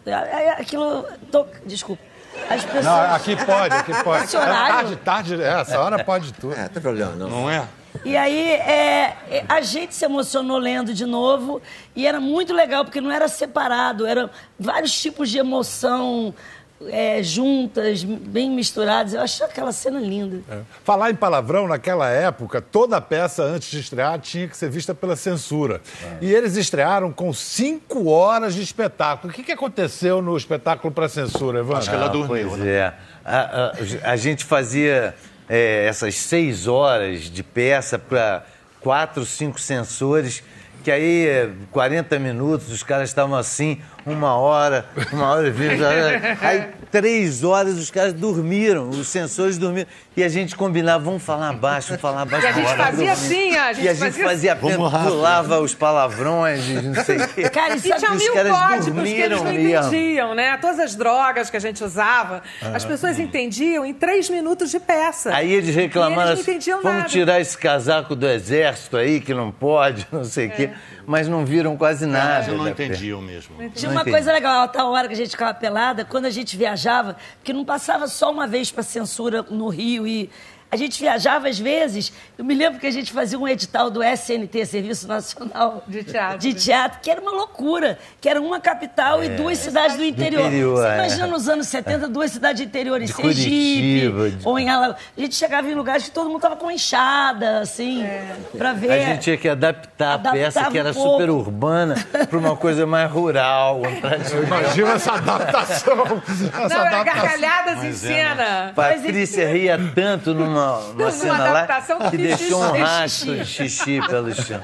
Aquilo. 0.57 1.05
tô- 1.31 1.45
Desculpa. 1.65 2.03
As 2.49 2.63
pessoas. 2.63 2.85
Não, 2.85 3.15
aqui 3.15 3.35
pode, 3.45 3.75
aqui 3.75 4.03
pode. 4.03 4.35
Horário? 4.37 4.75
Tarde, 4.75 4.95
tarde, 4.97 5.41
é, 5.41 5.61
essa 5.61 5.79
hora 5.79 6.03
pode 6.03 6.33
tudo. 6.33 6.53
É, 6.55 6.67
problema, 6.67 7.13
não. 7.15 7.29
Não 7.29 7.49
é? 7.49 7.67
E 8.03 8.17
aí, 8.17 8.51
é, 8.51 9.15
é, 9.29 9.45
a 9.47 9.61
gente 9.61 9.93
se 9.93 10.03
emocionou 10.03 10.57
lendo 10.57 10.93
de 10.93 11.05
novo 11.05 11.61
e 11.95 12.07
era 12.07 12.19
muito 12.19 12.51
legal, 12.51 12.83
porque 12.83 12.99
não 12.99 13.11
era 13.11 13.27
separado, 13.27 14.05
eram 14.05 14.29
vários 14.59 14.99
tipos 14.99 15.29
de 15.29 15.37
emoção 15.37 16.33
é, 16.89 17.21
juntas, 17.23 18.03
bem 18.03 18.49
misturadas. 18.49 19.13
Eu 19.13 19.21
achei 19.21 19.45
aquela 19.45 19.71
cena 19.71 19.99
linda. 19.99 20.41
Falar 20.83 21.09
em 21.11 21.15
palavrão, 21.15 21.67
naquela 21.67 22.09
época, 22.09 22.61
toda 22.61 22.99
peça 23.01 23.43
antes 23.43 23.69
de 23.69 23.79
estrear 23.79 24.19
tinha 24.19 24.47
que 24.47 24.55
ser 24.57 24.69
vista 24.69 24.93
pela 24.93 25.15
censura. 25.15 25.81
E 26.21 26.31
eles 26.33 26.55
estrearam 26.55 27.11
com 27.11 27.31
cinco 27.33 28.07
horas 28.09 28.53
de 28.55 28.61
espetáculo. 28.61 29.31
O 29.31 29.35
que, 29.35 29.43
que 29.43 29.51
aconteceu 29.51 30.21
no 30.21 30.35
espetáculo 30.37 30.93
para 30.93 31.07
censura, 31.09 31.59
Evandro? 31.59 31.77
Ah, 31.79 32.27
Pois 32.27 32.65
é. 32.65 32.93
A, 33.25 33.39
a- 33.39 33.73
a 34.11 34.15
gente 34.15 34.43
fazia 34.45 35.15
é, 35.49 35.85
essas 35.87 36.15
seis 36.15 36.67
horas 36.67 37.21
de 37.29 37.43
peça 37.43 37.97
para 37.99 38.43
quatro, 38.81 39.25
cinco 39.25 39.59
sensores, 39.59 40.43
que 40.83 40.91
aí, 40.91 41.25
é, 41.25 41.49
40 41.71 42.19
minutos, 42.19 42.69
os 42.69 42.83
caras 42.83 43.07
estavam 43.09 43.37
assim, 43.37 43.79
uma 44.05 44.35
hora, 44.37 44.85
uma 45.11 45.31
hora 45.31 45.47
e 45.47 45.51
vinte. 45.51 45.81
Aí, 46.41 46.65
três 46.91 47.43
horas, 47.43 47.77
os 47.77 47.89
caras 47.89 48.13
dormiram, 48.13 48.89
os 48.89 49.07
sensores 49.07 49.57
dormiram. 49.57 49.87
E 50.15 50.23
a 50.23 50.29
gente 50.29 50.55
combinava, 50.55 51.03
vamos 51.03 51.23
falar 51.23 51.51
baixo, 51.53 51.87
vamos 51.89 52.01
falar 52.01 52.25
baixo. 52.25 52.45
E 52.45 52.49
a 52.49 52.51
gente 52.51 52.65
Bora 52.65 52.83
fazia 52.85 53.11
assim, 53.13 53.55
a 53.55 53.73
gente 53.73 53.85
E 53.85 53.89
a 53.89 53.93
gente 53.93 54.11
fazia 54.11 54.25
fazia, 54.25 54.53
assim. 54.53 54.77
vamos 54.77 54.93
pulava 54.93 55.59
os 55.59 55.73
palavrões, 55.73 56.67
não 56.83 57.03
sei 57.03 57.17
o 57.17 57.27
quê. 57.29 57.49
Cara, 57.49 57.75
E 57.75 57.81
tinha 57.81 57.95
os 58.11 58.21
mil 58.23 58.33
caras 58.33 58.51
códigos 58.57 58.83
que 59.03 59.09
eles 59.09 59.29
dormiram 59.29 59.37
não 59.43 59.53
mesmo. 59.53 59.87
entendiam, 59.87 60.35
né? 60.35 60.57
Todas 60.57 60.79
as 60.79 60.95
drogas 60.95 61.49
que 61.49 61.57
a 61.57 61.59
gente 61.59 61.83
usava, 61.83 62.43
as 62.61 62.85
pessoas 62.85 63.17
entendiam 63.19 63.85
em 63.85 63.93
três 63.93 64.29
minutos 64.29 64.69
de 64.69 64.79
peça. 64.79 65.33
Aí 65.33 65.51
eles 65.51 65.73
reclamaram 65.75 66.31
eles 66.31 66.35
não 66.35 66.41
assim, 66.41 66.51
entendiam 66.51 66.81
vamos 66.81 66.97
nada. 66.99 67.09
tirar 67.09 67.39
esse 67.41 67.57
casaco 67.57 68.15
do 68.15 68.27
exército 68.27 68.97
aí, 68.97 69.19
que 69.19 69.33
não 69.33 69.51
pode, 69.51 70.07
não 70.11 70.23
sei 70.23 70.47
o 70.47 70.51
quê. 70.51 70.69
Mas 71.05 71.27
não 71.27 71.45
viram 71.45 71.75
quase 71.75 72.05
nada. 72.05 72.49
eu 72.49 72.57
não 72.57 72.67
entendiam 72.67 73.21
mesmo. 73.21 73.55
Não 73.57 73.92
uma 73.93 74.01
entendi. 74.01 74.17
coisa 74.17 74.33
legal, 74.33 74.63
a 74.63 74.67
tal 74.67 74.91
hora 74.91 75.07
que 75.07 75.13
a 75.13 75.17
gente 75.17 75.31
ficava 75.31 75.53
pelada, 75.53 76.03
quando 76.03 76.25
a 76.25 76.29
gente 76.29 76.57
viajava, 76.57 77.15
porque 77.37 77.53
não 77.53 77.63
passava 77.63 78.07
só 78.07 78.31
uma 78.31 78.45
vez 78.45 78.71
para 78.71 78.83
censura 78.83 79.43
no 79.43 79.69
Rio 79.69 80.05
e 80.05 80.29
a 80.73 80.75
gente 80.75 80.99
viajava 80.99 81.47
às 81.47 81.59
vezes. 81.59 82.11
Eu 82.37 82.43
me 82.43 82.55
lembro 82.55 82.79
que 82.79 82.87
a 82.87 82.91
gente 82.91 83.11
fazia 83.13 83.37
um 83.37 83.47
edital 83.47 83.91
do 83.91 84.01
SNT, 84.03 84.65
Serviço 84.65 85.07
Nacional 85.07 85.83
De 85.87 86.03
Teatro. 86.03 86.39
de 86.39 86.53
Teatro, 86.53 86.99
que 87.01 87.11
era 87.11 87.21
uma 87.21 87.31
loucura, 87.31 87.97
que 88.19 88.27
era 88.27 88.41
uma 88.41 88.59
capital 88.59 89.23
e 89.23 89.29
duas 89.29 89.57
cidades 89.59 89.95
do 89.97 90.03
interior. 90.03 90.47
interior, 90.47 90.77
Você 90.81 90.87
é. 90.87 90.95
imagina 90.95 91.27
nos 91.27 91.47
anos 91.47 91.67
70, 91.67 92.07
duas 92.07 92.31
cidades 92.31 92.61
do 92.61 92.67
interior, 92.67 93.01
em 93.01 93.05
De 93.05 93.13
Sergipe, 93.13 94.09
Curitiba, 94.11 94.29
de- 94.31 94.47
ou 94.47 94.57
em 94.57 94.69
Alagoas. 94.69 94.97
A 95.17 95.21
gente 95.21 95.35
chegava 95.35 95.67
em 95.69 95.75
lugares 95.75 96.05
que 96.05 96.11
todo 96.11 96.29
mundo 96.29 96.41
tava 96.41 96.55
com 96.55 96.71
enxada, 96.71 97.59
assim, 97.59 98.03
pra 98.57 98.73
ver. 98.73 98.91
A 98.91 99.05
gente 99.05 99.21
tinha 99.21 99.37
que 99.37 99.47
adaptar 99.49 100.15
a 100.15 100.31
peça, 100.31 100.65
que 100.71 100.77
era 100.79 100.89
um 100.89 100.93
super 100.93 101.29
urbana, 101.29 101.95
para 102.29 102.37
uma 102.39 102.55
coisa 102.55 102.85
mais 102.87 103.11
rural. 103.11 103.81
Imagina 104.47 104.93
essa 104.93 105.13
adaptação. 105.13 106.21
Essa 106.27 106.67
Não, 106.77 106.85
era 106.85 107.01
adaptação. 107.01 107.03
gargalhadas 107.03 107.83
em 107.83 107.93
cena. 107.93 108.71
Patrícia 108.75 109.47
ria 109.51 109.79
tanto 109.93 110.33
numa, 110.33 110.62
numa 110.67 110.93
Numa 110.93 111.11
cena 111.11 111.37
lá 111.37 111.49
adaptação 111.61 111.99
que 111.99 112.09
que 112.11 112.17
deixou 112.17 112.61
um 112.63 112.83
rastro 112.83 113.35
de 113.35 113.45
xixi 113.45 114.01
pelo 114.07 114.33
chão, 114.33 114.61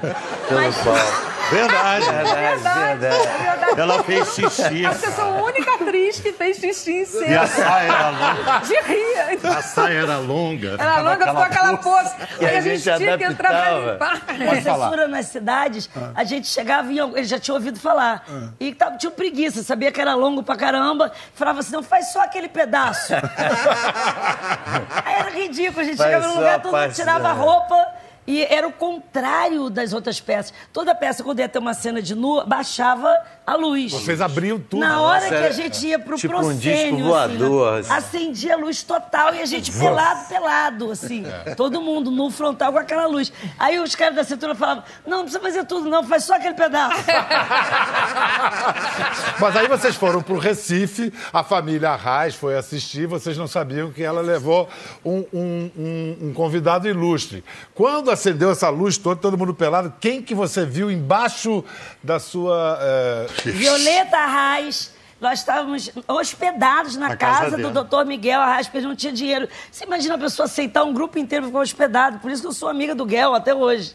pelo 0.48 0.72
palco. 0.72 1.30
Verdade. 1.50 2.04
Verdade, 2.06 2.98
verdade. 2.98 3.80
Ela 3.80 4.02
fez 4.04 4.34
xixi. 4.34 4.86
Acho 4.86 5.00
que 5.00 5.06
eu 5.06 5.12
sou 5.12 5.24
a 5.24 5.42
única 5.42 5.74
atriz 5.74 6.20
que 6.20 6.32
fez 6.32 6.58
xixi 6.58 6.92
em 6.92 7.00
E 7.02 7.06
cena. 7.06 7.42
a 7.42 7.46
saia 7.46 7.88
era 7.92 8.10
longa. 8.10 8.60
De 8.60 8.74
rir. 8.82 9.46
A 9.46 9.62
saia 9.62 9.98
era 9.98 10.18
longa. 10.18 10.68
Era 10.68 10.76
ficava 10.78 11.00
longa, 11.02 11.26
ficou 11.26 11.42
aquela 11.42 11.76
poça. 11.78 12.16
E 12.40 12.46
Aí 12.46 12.54
a 12.54 12.58
a 12.58 12.60
gente 12.60 12.78
gente 12.78 12.96
tinha 12.98 13.18
que 13.18 13.24
entrar 13.24 13.48
pra 13.48 13.78
limpar. 13.92 14.20
Com 14.26 14.50
a 14.50 14.62
censura 14.62 15.08
nas 15.08 15.26
cidades, 15.26 15.90
a 16.14 16.22
gente 16.24 16.46
chegava 16.46 16.92
e 16.92 16.98
ele 17.00 17.24
já 17.24 17.38
tinha 17.38 17.54
ouvido 17.54 17.80
falar. 17.80 18.24
E 18.60 18.72
tava, 18.72 18.96
tinha 18.96 19.10
preguiça, 19.10 19.62
sabia 19.64 19.90
que 19.90 20.00
era 20.00 20.14
longo 20.14 20.42
pra 20.44 20.56
caramba. 20.56 21.10
Falava 21.34 21.60
assim, 21.60 21.72
não, 21.72 21.82
faz 21.82 22.12
só 22.12 22.22
aquele 22.22 22.48
pedaço. 22.48 23.12
Aí 25.04 25.14
era 25.14 25.30
ridículo, 25.30 25.84
gente 25.90 26.02
chegava 26.02 26.26
no 26.26 26.32
só 26.32 26.38
lugar, 26.38 26.62
todo 26.62 26.76
mundo 26.76 26.92
tirava 26.94 27.18
a 27.30 27.34
da- 27.34 27.40
roupa. 27.40 27.88
E 28.30 28.44
era 28.44 28.68
o 28.68 28.72
contrário 28.72 29.68
das 29.68 29.92
outras 29.92 30.20
peças. 30.20 30.54
Toda 30.72 30.94
peça, 30.94 31.24
quando 31.24 31.40
ia 31.40 31.48
ter 31.48 31.58
uma 31.58 31.74
cena 31.74 32.00
de 32.00 32.14
nu, 32.14 32.46
baixava 32.46 33.12
a 33.44 33.56
luz. 33.56 33.90
Vocês 33.90 34.20
abriam 34.20 34.56
tudo. 34.60 34.78
Na 34.78 35.00
hora 35.00 35.22
Nossa, 35.24 35.36
que 35.36 35.44
a 35.46 35.50
gente 35.50 35.84
ia 35.84 35.98
pro 35.98 36.16
tipo 36.16 36.36
um 36.36 36.38
proscênio, 36.38 36.94
disco 36.96 37.08
voador, 37.08 37.78
assim, 37.80 37.88
né? 37.90 37.96
assim. 37.96 38.16
acendia 38.18 38.54
a 38.54 38.56
luz 38.56 38.84
total 38.84 39.34
e 39.34 39.42
a 39.42 39.46
gente 39.46 39.72
pelado, 39.72 40.28
pelado, 40.28 40.92
assim. 40.92 41.24
Todo 41.56 41.80
mundo 41.80 42.08
no 42.12 42.30
frontal 42.30 42.70
com 42.72 42.78
aquela 42.78 43.06
luz. 43.06 43.32
Aí 43.58 43.80
os 43.80 43.96
caras 43.96 44.14
da 44.14 44.22
cintura 44.22 44.54
falavam, 44.54 44.84
não, 45.04 45.16
não 45.18 45.24
precisa 45.24 45.42
fazer 45.42 45.64
tudo 45.64 45.90
não, 45.90 46.04
faz 46.04 46.22
só 46.22 46.34
aquele 46.36 46.54
pedaço. 46.54 47.02
Mas 49.40 49.56
aí 49.56 49.66
vocês 49.66 49.96
foram 49.96 50.22
pro 50.22 50.38
Recife, 50.38 51.12
a 51.32 51.42
família 51.42 51.90
Arraes 51.90 52.34
foi 52.34 52.56
assistir, 52.56 53.06
vocês 53.06 53.36
não 53.36 53.46
sabiam 53.48 53.90
que 53.90 54.02
ela 54.02 54.20
levou 54.20 54.68
um, 55.04 55.24
um- 55.32 55.70
um- 55.76 56.16
um 56.28 56.32
convidado 56.34 56.88
ilustre. 56.88 57.42
Quando 57.74 58.10
acendeu 58.20 58.50
essa 58.50 58.68
luz 58.68 58.98
toda, 58.98 59.18
todo 59.18 59.38
mundo 59.38 59.54
pelado, 59.54 59.92
quem 59.98 60.22
que 60.22 60.34
você 60.34 60.66
viu 60.66 60.90
embaixo 60.90 61.64
da 62.02 62.18
sua... 62.20 62.78
eh, 62.80 63.26
Violeta 63.46 64.16
Arraes. 64.18 64.92
Nós 65.20 65.40
estávamos 65.40 65.90
hospedados 66.08 66.96
na, 66.96 67.08
Na 67.10 67.16
casa 67.16 67.50
casa, 67.50 67.56
do 67.58 67.70
doutor 67.70 68.06
Miguel 68.06 68.40
Arraes, 68.40 68.66
porque 68.66 68.78
ele 68.78 68.86
não 68.86 68.96
tinha 68.96 69.12
dinheiro. 69.12 69.48
Você 69.70 69.84
imagina 69.84 70.14
a 70.14 70.18
pessoa 70.18 70.46
aceitar 70.46 70.82
um 70.82 70.94
grupo 70.94 71.18
inteiro 71.18 71.44
ficar 71.46 71.58
hospedado. 71.58 72.18
Por 72.20 72.30
isso 72.30 72.40
que 72.40 72.48
eu 72.48 72.52
sou 72.54 72.70
amiga 72.70 72.94
do 72.94 73.04
Guel 73.04 73.34
até 73.34 73.54
hoje. 73.54 73.94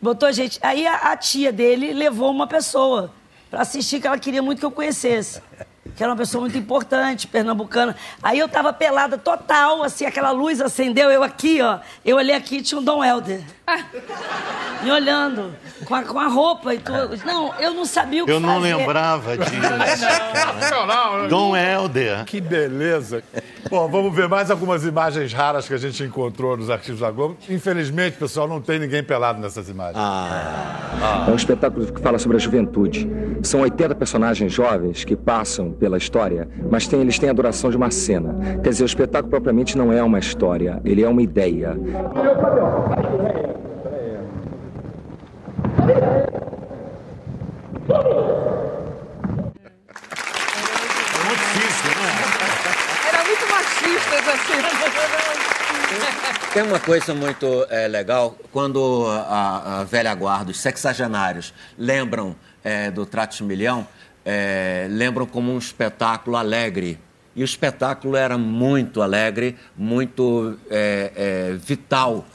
Botou 0.00 0.30
gente. 0.30 0.58
Aí 0.62 0.86
a, 0.86 1.12
a 1.12 1.16
tia 1.16 1.50
dele 1.50 1.94
levou 1.94 2.30
uma 2.30 2.46
pessoa 2.46 3.10
para 3.50 3.62
assistir, 3.62 3.98
que 3.98 4.06
ela 4.06 4.18
queria 4.18 4.42
muito 4.42 4.58
que 4.58 4.66
eu 4.66 4.70
conhecesse. 4.70 5.40
Que 5.96 6.02
era 6.02 6.12
uma 6.12 6.18
pessoa 6.18 6.42
muito 6.42 6.56
importante, 6.56 7.26
pernambucana. 7.26 7.96
Aí 8.22 8.38
eu 8.38 8.48
tava 8.48 8.72
pelada 8.72 9.18
total, 9.18 9.82
assim, 9.82 10.06
aquela 10.06 10.30
luz 10.30 10.60
acendeu, 10.60 11.10
eu 11.10 11.22
aqui, 11.22 11.60
ó. 11.60 11.78
Eu 12.04 12.16
olhei 12.16 12.34
aqui 12.34 12.58
e 12.58 12.62
tinha 12.62 12.80
um 12.80 12.84
Dom 12.84 13.02
Helder. 13.04 13.40
Me 14.82 14.90
olhando, 14.92 15.52
com 15.84 15.94
a, 15.94 16.02
com 16.02 16.18
a 16.18 16.28
roupa 16.28 16.72
e 16.74 16.78
tudo. 16.78 17.18
Não, 17.24 17.52
eu 17.58 17.74
não 17.74 17.84
sabia 17.84 18.22
o 18.22 18.26
que 18.26 18.32
Eu 18.32 18.38
não 18.40 18.60
fazer. 18.60 18.76
lembrava 18.76 19.36
disso. 19.36 19.50
Não, 20.70 20.86
não, 20.86 21.28
Dom 21.28 21.56
Helder. 21.56 22.24
Que 22.24 22.40
beleza. 22.40 23.22
Bom, 23.70 23.88
vamos 23.88 24.14
ver 24.14 24.28
mais 24.28 24.50
algumas 24.50 24.84
imagens 24.84 25.32
raras 25.32 25.66
que 25.66 25.74
a 25.74 25.76
gente 25.78 26.02
encontrou 26.02 26.56
nos 26.56 26.70
arquivos 26.70 27.00
da 27.00 27.10
Globo. 27.10 27.36
Infelizmente, 27.48 28.16
pessoal, 28.16 28.46
não 28.48 28.60
tem 28.60 28.78
ninguém 28.78 29.02
pelado 29.02 29.40
nessas 29.40 29.68
imagens. 29.68 29.96
É 31.26 31.30
um 31.30 31.34
espetáculo 31.34 31.90
que 31.92 32.00
fala 32.00 32.18
sobre 32.18 32.36
a 32.36 32.40
juventude. 32.40 33.08
São 33.42 33.60
80 33.60 33.94
personagens 33.94 34.52
jovens 34.52 35.04
que 35.04 35.16
passam 35.16 35.70
pela 35.78 35.96
história, 35.96 36.48
mas 36.70 36.86
tem- 36.86 37.00
eles 37.00 37.18
têm 37.18 37.30
a 37.30 37.32
duração 37.32 37.70
de 37.70 37.76
uma 37.76 37.90
cena. 37.90 38.34
Quer 38.62 38.70
dizer, 38.70 38.82
o 38.82 38.86
espetáculo 38.86 39.30
propriamente 39.30 39.76
não 39.78 39.92
é 39.92 40.02
uma 40.02 40.18
história, 40.18 40.80
ele 40.84 41.02
é 41.02 41.08
uma 41.08 41.22
ideia. 41.22 41.76
É 49.88 51.26
muito 51.26 51.40
difícil, 51.40 51.90
né? 52.00 52.12
Era 53.08 53.24
muito 53.24 53.46
machista 53.50 54.14
essa 54.16 54.36
cena. 54.46 54.68
Tem 56.52 56.62
uma 56.62 56.80
coisa 56.80 57.14
muito 57.14 57.46
eh, 57.70 57.88
legal, 57.88 58.34
quando 58.52 59.06
a, 59.06 59.80
a 59.80 59.84
velha 59.84 60.14
guarda, 60.14 60.50
os 60.50 60.60
sexagenários, 60.60 61.52
lembram 61.78 62.34
eh, 62.64 62.90
do 62.90 63.04
Trato 63.06 63.36
de 63.36 63.42
Milhão, 63.44 63.86
eh, 64.24 64.86
lembram 64.90 65.26
como 65.26 65.52
um 65.52 65.58
espetáculo 65.58 66.36
alegre. 66.36 66.98
E 67.34 67.42
o 67.42 67.44
espetáculo 67.44 68.16
era 68.16 68.36
muito 68.36 69.00
alegre, 69.00 69.56
muito 69.76 70.58
eh, 70.70 71.12
eh, 71.14 71.56
vital, 71.56 72.26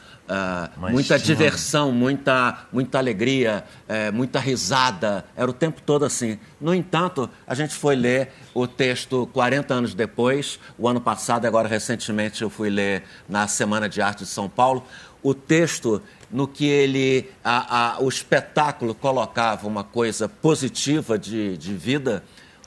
Mas 0.77 0.91
muita 0.93 1.19
tinha- 1.19 1.35
diversão, 1.35 1.91
muita, 1.91 2.65
muita 2.71 2.97
alegria, 2.97 3.63
eh, 3.87 4.09
muita 4.11 4.39
risada. 4.39 5.25
Era 5.35 5.49
o 5.49 5.53
tempo 5.53 5.81
todo 5.81 6.05
assim. 6.05 6.39
No 6.61 6.73
entanto, 6.73 7.29
a 7.45 7.53
gente 7.53 7.73
foi 7.75 7.95
ler 7.95 8.29
o 8.53 8.65
texto 8.65 9.27
40 9.33 9.73
anos 9.73 9.93
depois, 9.93 10.59
o 10.77 10.87
ano 10.87 11.01
passado, 11.01 11.45
agora 11.45 11.67
recentemente 11.67 12.41
eu 12.41 12.49
fui 12.49 12.69
ler 12.69 13.03
na 13.27 13.47
Semana 13.47 13.89
de 13.89 14.01
Arte 14.01 14.19
de 14.23 14.29
São 14.29 14.47
Paulo, 14.47 14.85
o 15.21 15.33
texto 15.33 16.01
no 16.31 16.47
que 16.47 16.65
ele, 16.65 17.29
a- 17.43 17.95
a- 17.95 18.01
o 18.01 18.09
espetáculo 18.09 18.95
colocava 18.95 19.67
uma 19.67 19.83
coisa 19.83 20.27
positiva 20.27 21.17
de, 21.19 21.57
de 21.57 21.73
vida. 21.73 22.23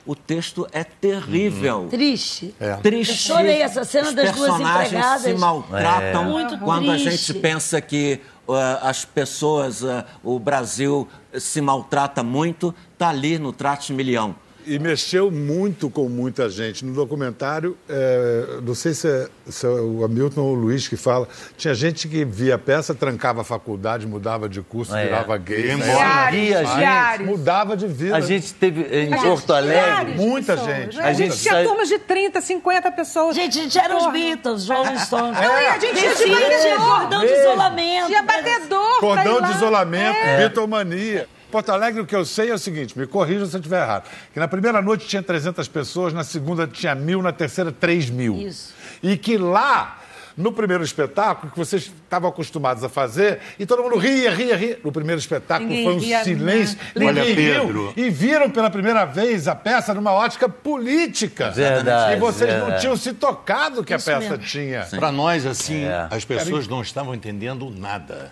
O 0.07 0.15
texto 0.15 0.65
é 0.71 0.83
terrível. 0.83 1.87
Triste. 1.89 2.55
Triste. 2.81 3.29
Eu 3.29 3.35
chorei 3.35 3.61
essa 3.61 3.83
cena 3.83 4.07
Os 4.09 4.15
das 4.15 4.31
duas 4.31 4.49
personagens 4.49 4.87
empregadas. 4.93 5.21
se 5.21 5.33
maltratam 5.35 6.21
É. 6.23 6.25
Muito 6.25 6.57
quando 6.59 6.89
a 6.89 6.93
triste. 6.95 7.09
gente 7.11 7.33
pensa 7.41 7.81
que 7.81 8.21
ah, 8.49 8.79
as 8.89 9.03
pessoas, 9.03 9.83
ah, 9.83 10.05
o 10.23 10.39
Brasil 10.39 11.07
se 11.37 11.59
maltrata 11.59 12.23
muito, 12.23 12.73
tá 12.97 13.09
ali 13.09 13.37
no 13.37 13.51
Trate 13.51 13.91
Milhão. 13.91 14.33
E 14.69 14.77
mexeu 14.79 15.31
muito 15.31 15.89
com 15.89 16.09
muita 16.09 16.49
gente. 16.49 16.83
No 16.83 16.93
documentário, 16.93 17.77
é, 17.89 18.59
não 18.61 18.75
sei 18.75 18.93
se 18.93 19.07
é, 19.07 19.27
se 19.47 19.65
é 19.65 19.69
o 19.69 20.03
Hamilton 20.03 20.41
ou 20.41 20.51
o 20.51 20.53
Luiz 20.55 20.87
que 20.87 20.97
fala, 20.97 21.27
tinha 21.55 21.73
gente 21.73 22.07
que 22.07 22.25
via 22.25 22.55
a 22.55 22.57
peça, 22.57 22.93
trancava 22.93 23.41
a 23.41 23.43
faculdade, 23.45 24.05
mudava 24.05 24.49
de 24.49 24.61
curso, 24.61 24.93
É. 24.95 25.05
virava 25.05 25.37
gay. 25.37 25.67
Ia 25.67 25.77
né? 25.77 25.85
embora. 25.89 26.31
Diários, 26.31 26.69
Vai, 26.69 26.77
diários. 26.79 27.27
Mudava 27.29 27.77
de 27.77 27.87
vida. 27.87 28.15
A 28.17 28.19
gente 28.19 28.53
teve 28.53 28.81
em 28.81 29.13
A 29.13 29.17
gente 29.17 29.25
Porto 29.27 29.53
Alegre. 29.53 30.15
Muita 30.15 30.53
pessoas, 30.57 30.75
gente. 30.75 30.97
né? 30.97 31.03
A 31.03 31.07
A 31.07 31.13
gente 31.13 31.31
gente 31.31 31.41
tinha 31.43 31.63
turmas 31.63 31.87
de 31.87 31.99
30, 31.99 32.41
50 32.41 32.91
pessoas. 32.91 33.35
Gente, 33.35 33.57
a 33.59 33.61
gente 33.63 33.79
era 33.79 33.95
os. 33.97 34.11
Beatles, 34.11 34.63
os 34.63 34.69
Rolling 34.69 34.97
Stones. 34.99 35.39
Não, 35.39 35.61
e 35.61 35.65
a 35.67 35.79
gente 35.79 35.95
tinha 35.95 36.13
de 36.15 36.25
batedor. 36.29 36.61
tinha 36.61 36.77
cordão 36.77 37.19
de 37.25 37.33
isolamento. 37.33 38.07
Tinha 38.07 38.23
batedor. 38.23 38.89
pra 38.89 38.99
Cordão 38.99 39.41
de 39.41 39.51
isolamento, 39.55 40.17
É. 40.17 40.47
bitomania. 40.49 41.27
Porto 41.51 41.69
Alegre, 41.71 42.01
o 42.01 42.05
que 42.05 42.15
eu 42.15 42.25
sei 42.25 42.49
é 42.49 42.53
o 42.53 42.57
seguinte, 42.59 42.97
me 42.97 43.07
corrija 43.07 43.45
se 43.45 43.55
eu 43.55 43.59
estiver 43.59 43.81
errado, 43.81 44.09
que 44.33 44.39
na 44.39 44.47
primeira 44.47 44.81
noite 44.81 45.07
tinha 45.07 45.23
300 45.23 45.67
pessoas, 45.67 46.11
na 46.13 46.23
segunda 46.23 46.67
tinha 46.67 46.93
mil, 46.93 47.21
na 47.21 47.31
terceira 47.31 47.71
3 47.71 48.09
mil. 48.09 48.35
Isso. 48.35 48.73
E 49.01 49.15
que 49.15 49.37
lá, 49.37 50.01
no 50.35 50.51
primeiro 50.51 50.83
espetáculo, 50.83 51.51
que 51.51 51.57
vocês 51.57 51.83
estavam 52.03 52.29
acostumados 52.29 52.83
a 52.83 52.89
fazer, 52.89 53.39
e 53.57 53.65
todo 53.65 53.81
mundo 53.81 53.97
ria, 53.97 54.29
ria, 54.29 54.57
ria. 54.57 54.77
No 54.83 54.91
primeiro 54.91 55.19
espetáculo 55.19 55.69
Ninguém 55.69 55.85
foi 55.85 55.93
um 55.95 55.99
ria, 55.99 56.23
silêncio. 56.23 56.77
né? 56.77 56.83
Ninguém 56.95 57.07
Olha, 57.07 57.23
riu. 57.23 57.61
Pedro. 57.65 57.93
E 57.95 58.09
viram 58.09 58.49
pela 58.49 58.69
primeira 58.69 59.05
vez 59.05 59.47
a 59.47 59.55
peça 59.55 59.93
numa 59.93 60.11
ótica 60.11 60.49
política. 60.49 61.49
Verdade, 61.51 62.17
E 62.17 62.19
vocês 62.19 62.49
não 62.51 62.59
verdade. 62.61 62.81
tinham 62.81 62.97
se 62.97 63.13
tocado 63.13 63.83
que 63.85 63.93
a 63.93 63.97
Isso 63.97 64.05
peça 64.05 64.19
mesmo. 64.31 64.37
tinha. 64.39 64.81
Para 64.99 65.11
nós, 65.13 65.45
assim, 65.45 65.85
É. 65.85 66.07
as 66.11 66.25
pessoas 66.25 66.67
não 66.67 66.81
estavam 66.81 67.15
entendendo 67.15 67.69
nada. 67.69 68.31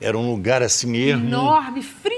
Era 0.00 0.18
um 0.18 0.30
lugar 0.30 0.62
assim 0.62 0.94
ermo, 0.96 1.26
Enorme, 1.26 1.82
frio. 1.82 2.16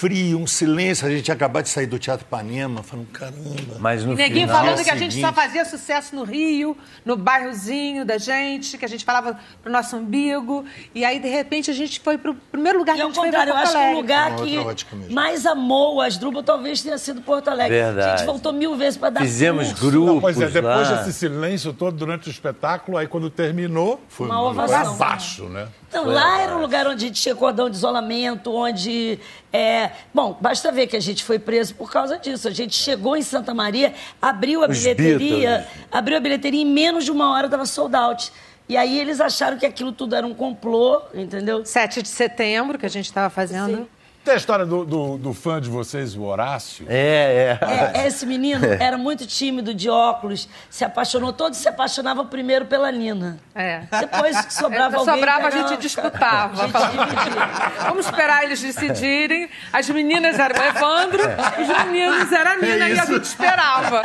Frio, 0.00 0.38
um 0.38 0.46
silêncio. 0.46 1.06
A 1.06 1.10
gente 1.10 1.22
tinha 1.24 1.34
acabado 1.34 1.64
de 1.64 1.68
sair 1.68 1.86
do 1.86 1.98
Teatro 1.98 2.24
Ipanema, 2.26 2.82
falando, 2.82 3.06
caramba. 3.08 3.76
Mas 3.78 4.02
no 4.04 4.14
E 4.14 4.16
neguinho 4.16 4.46
final... 4.46 4.64
falando 4.64 4.82
que 4.82 4.90
a 4.90 4.96
gente 4.96 5.12
só 5.14 5.28
seguinte- 5.28 5.34
fazia 5.34 5.64
sucesso 5.66 6.16
no 6.16 6.24
Rio, 6.24 6.76
no 7.04 7.16
bairrozinho 7.16 8.04
da 8.06 8.16
gente, 8.16 8.78
que 8.78 8.84
a 8.84 8.88
gente 8.88 9.04
falava 9.04 9.38
pro 9.62 9.70
nosso 9.70 9.96
umbigo. 9.96 10.64
E 10.94 11.04
aí, 11.04 11.18
de 11.18 11.28
repente, 11.28 11.70
a 11.70 11.74
gente 11.74 12.00
foi 12.00 12.16
pro 12.16 12.34
primeiro 12.34 12.78
lugar 12.78 12.94
E 12.94 12.96
que 12.96 13.02
a 13.02 13.06
gente 13.06 13.14
foi 13.14 13.24
contrário, 13.26 13.50
eu 13.50 13.54
Porto 13.56 13.66
acho 13.66 13.72
que 13.72 13.78
o 13.78 13.80
Alegre. 13.82 14.00
lugar 14.00 15.06
que 15.08 15.12
mais 15.14 15.44
amou 15.44 15.96
o 15.96 16.00
Asdrubal 16.00 16.42
talvez 16.42 16.80
tenha 16.82 16.96
sido 16.96 17.20
Porto 17.20 17.48
Alegre. 17.48 17.76
Verdade. 17.76 18.08
A 18.08 18.16
gente 18.16 18.26
voltou 18.26 18.52
mil 18.52 18.74
vezes 18.76 18.96
para 18.96 19.10
dar 19.10 19.20
Fizemos 19.20 19.68
curso. 19.72 19.90
grupos 19.90 20.20
Pois 20.22 20.40
é, 20.40 20.46
depois 20.48 20.90
lá. 20.90 20.96
desse 20.96 21.12
silêncio 21.12 21.72
todo 21.74 21.96
durante 21.96 22.28
o 22.28 22.30
espetáculo, 22.30 22.96
aí 22.96 23.06
quando 23.06 23.28
terminou, 23.28 24.00
foi 24.08 24.26
Uma 24.26 24.36
foi 24.38 24.64
ovação. 24.64 24.94
abaixo, 24.94 25.44
né? 25.48 25.68
Então, 25.90 26.06
lá 26.06 26.40
era 26.40 26.56
um 26.56 26.60
lugar 26.60 26.86
onde 26.86 27.04
a 27.04 27.08
gente 27.08 27.20
tinha 27.20 27.34
cordão 27.34 27.68
de 27.68 27.76
isolamento, 27.76 28.54
onde. 28.54 29.18
É... 29.52 29.90
Bom, 30.14 30.38
basta 30.40 30.70
ver 30.70 30.86
que 30.86 30.96
a 30.96 31.00
gente 31.00 31.24
foi 31.24 31.36
preso 31.36 31.74
por 31.74 31.90
causa 31.90 32.16
disso. 32.16 32.46
A 32.46 32.52
gente 32.52 32.76
chegou 32.76 33.16
em 33.16 33.22
Santa 33.22 33.52
Maria, 33.52 33.92
abriu 34.22 34.62
a 34.62 34.68
Os 34.68 34.78
bilheteria, 34.78 35.18
Beatles. 35.58 35.88
abriu 35.90 36.16
a 36.16 36.20
bilheteria 36.20 36.60
e 36.60 36.62
em 36.62 36.66
menos 36.66 37.04
de 37.04 37.10
uma 37.10 37.32
hora 37.32 37.48
estava 37.48 37.66
sold 37.66 37.96
out. 37.96 38.32
E 38.68 38.76
aí 38.76 39.00
eles 39.00 39.20
acharam 39.20 39.58
que 39.58 39.66
aquilo 39.66 39.90
tudo 39.90 40.14
era 40.14 40.24
um 40.24 40.32
complô, 40.32 41.02
entendeu? 41.12 41.66
7 41.66 42.02
de 42.02 42.08
setembro, 42.08 42.78
que 42.78 42.86
a 42.86 42.90
gente 42.90 43.06
estava 43.06 43.28
fazendo. 43.28 43.78
Sim. 43.78 43.88
Tem 44.22 44.34
a 44.34 44.36
história 44.36 44.66
do, 44.66 44.84
do, 44.84 45.16
do 45.16 45.32
fã 45.32 45.58
de 45.58 45.70
vocês, 45.70 46.14
o 46.14 46.22
Horácio? 46.24 46.84
É, 46.88 47.58
é. 47.60 48.00
É, 48.02 48.06
esse 48.06 48.26
menino 48.26 48.66
era 48.78 48.98
muito 48.98 49.26
tímido, 49.26 49.72
de 49.72 49.88
óculos, 49.88 50.46
se 50.68 50.84
apaixonou, 50.84 51.32
todos 51.32 51.58
se 51.58 51.68
apaixonavam 51.68 52.26
primeiro 52.26 52.66
pela 52.66 52.92
Nina. 52.92 53.38
É. 53.54 53.82
Depois 53.98 54.38
que 54.44 54.52
sobrava 54.52 54.96
É, 54.96 54.98
alguém... 54.98 55.14
sobrava, 55.14 55.46
a 55.48 55.50
gente 55.50 55.76
disputava. 55.78 56.64
A 56.64 56.66
gente. 56.66 57.84
Vamos 57.86 58.04
esperar 58.04 58.44
eles 58.44 58.60
decidirem. 58.60 59.48
As 59.72 59.88
meninas 59.88 60.38
eram 60.38 60.60
o 60.60 60.64
Evandro, 60.64 61.22
os 61.60 61.84
meninos 61.86 62.30
eram 62.30 62.50
a 62.50 62.56
Nina 62.56 62.88
e 62.90 62.98
a 62.98 63.04
gente 63.06 63.24
esperava. 63.24 64.02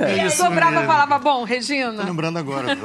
e 0.00 0.20
aí 0.20 0.30
sobrava 0.30 0.82
falava, 0.82 1.18
bom, 1.18 1.44
Regina. 1.44 2.02
Lembrando 2.02 2.38
agora. 2.38 2.76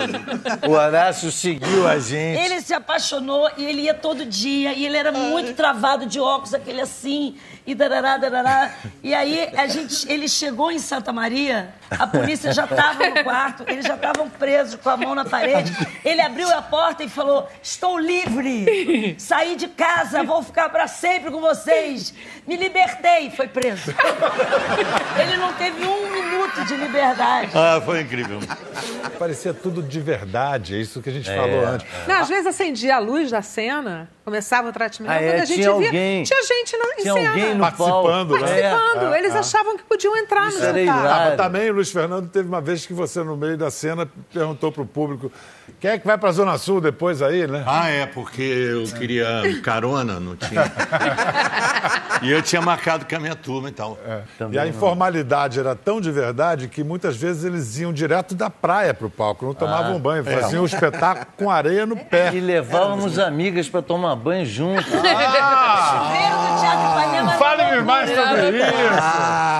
O 0.68 0.72
Horácio 0.72 1.32
seguiu 1.32 1.88
a 1.88 1.98
gente. 1.98 2.40
Ele 2.42 2.62
se 2.62 2.74
apaixonou 2.76 3.50
e 3.58 3.66
ele 3.66 3.82
ia 3.82 3.94
todo 3.96 4.24
dia, 4.24 4.74
e 4.74 4.86
ele 4.86 4.98
era 4.98 5.12
muito 5.12 5.54
travado 5.54 6.06
de 6.06 6.20
óculos, 6.20 6.27
aquele 6.36 6.82
assim, 6.82 7.36
e 7.66 7.74
darará, 7.74 8.18
darará. 8.18 8.72
E 9.04 9.14
aí 9.14 9.50
a 9.56 9.68
gente, 9.68 10.10
ele 10.12 10.28
chegou 10.28 10.72
em 10.72 10.80
Santa 10.80 11.12
Maria, 11.14 11.74
a 11.92 12.06
polícia 12.08 12.52
já 12.54 12.66
estava 12.66 13.08
no 13.10 13.24
quarto, 13.24 13.64
eles 13.68 13.86
já 13.86 13.96
estavam 13.96 14.30
presos 14.30 14.76
com 14.76 14.90
a 14.90 14.98
mão 14.98 15.16
na 15.16 15.26
parede. 15.26 15.72
Ele 16.04 16.22
abriu 16.22 16.50
a 16.50 16.62
porta 16.62 17.04
e 17.04 17.10
falou: 17.10 17.48
Estou 17.62 17.98
livre, 17.98 19.16
saí 19.18 19.56
de 19.56 19.68
casa, 19.68 20.24
vou 20.24 20.42
ficar 20.44 20.70
para 20.70 20.88
sempre 20.88 21.32
com 21.32 21.40
vocês. 21.42 22.14
Me 22.48 22.56
libertei, 22.56 23.30
foi 23.32 23.48
preso. 23.48 23.94
Ele 25.22 25.38
não 25.38 25.54
teve 25.54 25.84
um 25.86 26.10
minuto 26.12 26.64
de 26.66 26.76
liberdade. 26.76 27.52
Ah, 27.56 27.82
foi 27.84 28.02
incrível. 28.02 28.40
Parecia 29.20 29.54
tudo 29.54 29.82
de 29.82 30.00
verdade, 30.00 30.76
é 30.76 30.80
isso 30.80 31.02
que 31.02 31.10
a 31.10 31.14
gente 31.14 31.30
É. 31.30 31.36
falou 31.36 31.66
antes. 31.66 31.86
Não, 32.08 32.16
às 32.20 32.28
vezes 32.30 32.46
acendia 32.48 32.96
a 32.96 33.00
luz 33.00 33.32
da 33.32 33.42
cena, 33.42 34.10
começava 34.24 34.70
o 34.70 34.72
tratamento, 34.74 35.12
Ah, 35.12 35.22
é, 35.22 35.30
quando 35.32 35.42
a 35.42 35.46
gente 35.46 35.62
tinha 35.62 35.74
via, 35.78 35.88
alguém. 35.88 36.17
Tinha 36.24 36.44
gente 36.44 36.78
na, 36.78 36.86
em 36.86 37.02
Tinha 37.02 37.14
cena. 37.14 37.30
alguém 37.30 37.54
no 37.56 37.60
Participando, 37.62 38.04
palco. 38.30 38.34
né? 38.34 38.40
Participando. 38.62 39.14
É, 39.14 39.20
Eles 39.20 39.36
é. 39.36 39.38
achavam 39.40 39.78
que 39.78 39.84
podiam 39.84 40.18
entrar 40.18 40.42
no 40.44 40.50
Isso 40.50 40.64
era 40.64 40.80
espetáculo. 40.80 41.06
hilário. 41.08 41.34
Ah, 41.34 41.38
também 41.38 41.70
o 41.70 41.74
Luiz 41.74 41.92
Fernando 41.92 42.30
teve 42.30 42.48
uma 42.48 42.62
vez 42.62 42.86
que 42.86 42.94
você, 42.94 43.24
no 43.24 43.36
meio 43.38 43.58
da 43.58 43.70
cena, 43.72 44.08
perguntou 44.34 44.72
pro 44.72 44.86
público 44.86 45.32
quem 45.80 45.92
é 45.92 45.98
que 46.00 46.08
vai 46.08 46.18
pra 46.18 46.32
Zona 46.32 46.58
Sul 46.58 46.82
depois 46.82 47.22
aí, 47.22 47.46
né? 47.48 47.64
Ah, 47.68 47.90
é, 47.90 48.06
porque 48.06 48.42
eu 48.42 48.84
queria 48.98 49.28
carona, 49.64 50.20
não 50.20 50.36
tinha. 50.36 50.64
e 52.22 52.32
eu 52.32 52.42
tinha 52.42 52.62
marcado 52.62 53.06
com 53.06 53.16
a 53.16 53.20
minha 53.20 53.36
turma 53.36 53.70
e 53.70 53.72
tal. 53.72 53.98
e 54.52 54.58
a 54.58 54.68
informalidade 54.68 55.60
era 55.60 55.76
tão 55.76 56.00
de 56.02 56.12
verdade 56.12 56.68
que 56.68 56.84
muitas 56.84 57.16
vezes 57.16 57.44
eles 57.44 57.78
iam 57.78 57.94
direto 57.94 58.36
da 58.36 58.50
praia 58.50 58.94
pro 58.94 59.10
palco, 59.10 59.46
não 59.46 59.54
tomavam 59.54 60.00
banho, 60.00 60.24
faziam 60.24 60.64
o 60.64 60.66
espetáculo 60.66 61.28
com 61.38 61.50
areia 61.50 61.86
no 61.86 61.98
pé. 61.98 62.34
E 62.34 62.40
levávamos 62.40 63.20
amigas 63.20 63.70
pra 63.70 63.82
tomar 63.82 64.16
banho 64.16 64.46
junto. 64.46 64.84
Chuveiro 64.88 66.38
do 66.38 66.62
Uma 67.74 67.82
mais 67.84 68.10
sobre 68.10 68.58
isso! 68.58 68.66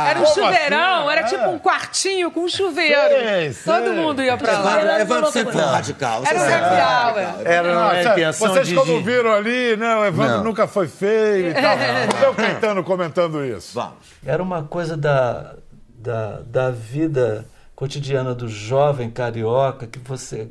Era 0.10 0.20
um 0.20 0.24
Como 0.24 0.34
chuveirão, 0.36 1.10
assim? 1.10 1.18
era 1.18 1.24
tipo 1.28 1.50
um 1.50 1.60
quartinho 1.60 2.32
com 2.32 2.42
um 2.42 2.50
chuveiro. 2.50 3.10
Sei, 3.10 3.54
sei. 3.54 3.74
Todo 3.74 3.94
mundo 3.94 4.22
ia 4.24 4.38
pra 4.38 4.52
lá. 4.60 4.72
Evandro, 4.72 4.90
Era 4.90 5.02
Evandro 5.02 5.32
sempre 5.32 5.54
foi 5.54 5.62
radical. 5.62 6.24
Era 6.26 6.40
um 6.40 6.44
happy 6.44 7.20
hour. 7.22 7.48
Era 7.48 7.74
Não, 7.74 7.82
uma 7.82 7.94
sério, 7.94 8.12
intenção 8.12 8.48
vocês 8.48 8.68
de... 8.68 8.76
como 8.76 9.02
viram 9.04 9.34
ali, 9.34 9.76
não, 9.78 10.00
o 10.02 10.06
Evandro 10.06 10.38
Não. 10.38 10.44
nunca 10.44 10.68
foi 10.68 10.88
feio 10.88 11.50
e 11.50 11.54
tal. 11.54 11.78
Cadê 11.78 12.26
o 12.28 12.34
Caetano 12.34 12.84
comentando 12.84 13.44
isso? 13.44 13.74
Vamos. 13.74 13.94
Era 14.26 14.42
uma 14.42 14.64
coisa 14.64 14.96
da, 14.98 15.56
da, 15.98 16.40
da 16.46 16.72
vida 16.72 17.46
cotidiana 17.76 18.34
do 18.34 18.48
jovem 18.48 19.10
carioca 19.10 19.86
que 19.86 20.00
você, 20.00 20.48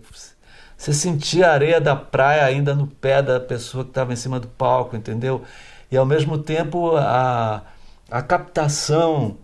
você 0.76 0.92
sentia 0.92 1.48
a 1.48 1.52
areia 1.52 1.80
da 1.80 1.96
praia 1.96 2.44
ainda 2.44 2.74
no 2.74 2.86
pé 2.86 3.20
da 3.20 3.40
pessoa 3.40 3.82
que 3.84 3.90
estava 3.90 4.12
em 4.12 4.16
cima 4.16 4.38
do 4.38 4.46
palco, 4.46 4.96
entendeu? 4.96 5.42
E 5.90 5.96
ao 5.96 6.04
mesmo 6.04 6.38
tempo 6.38 6.96
a, 6.96 7.62
a 8.10 8.22
captação 8.22 9.36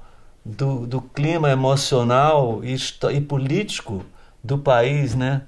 do, 0.45 0.87
do 0.87 1.01
clima 1.01 1.51
emocional 1.51 2.61
e, 2.65 2.77
e 3.15 3.21
político 3.21 4.05
do 4.43 4.59
país, 4.59 5.15
né? 5.15 5.43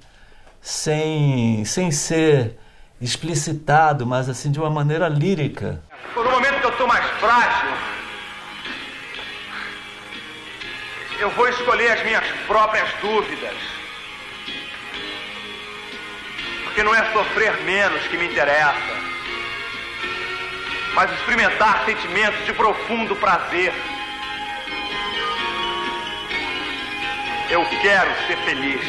Sem, 0.61 1.65
sem 1.65 1.91
ser 1.91 2.59
explicitado, 3.01 4.07
mas 4.07 4.29
assim 4.29 4.51
de 4.51 4.59
uma 4.59 4.71
maneira 4.71 5.09
lírica. 5.09 5.83
No 6.17 6.25
momento 6.25 6.61
que 6.61 6.67
eu 6.67 6.71
estou 6.71 6.87
mais 6.87 7.05
frágil, 7.19 7.71
eu 11.21 11.31
vou 11.31 11.49
escolher 11.49 11.93
as 11.93 12.05
minhas 12.05 12.25
próprias 12.47 12.89
dúvidas. 13.01 13.57
Porque 16.65 16.83
não 16.83 16.95
é 16.95 17.13
sofrer 17.13 17.63
menos 17.65 18.07
que 18.09 18.17
me 18.17 18.27
interessa, 18.27 18.94
mas 20.95 21.13
experimentar 21.13 21.85
sentimentos 21.85 22.45
de 22.47 22.53
profundo 22.53 23.17
prazer. 23.17 23.73
Eu 27.51 27.65
quero 27.83 28.11
ser 28.27 28.37
feliz. 28.39 28.81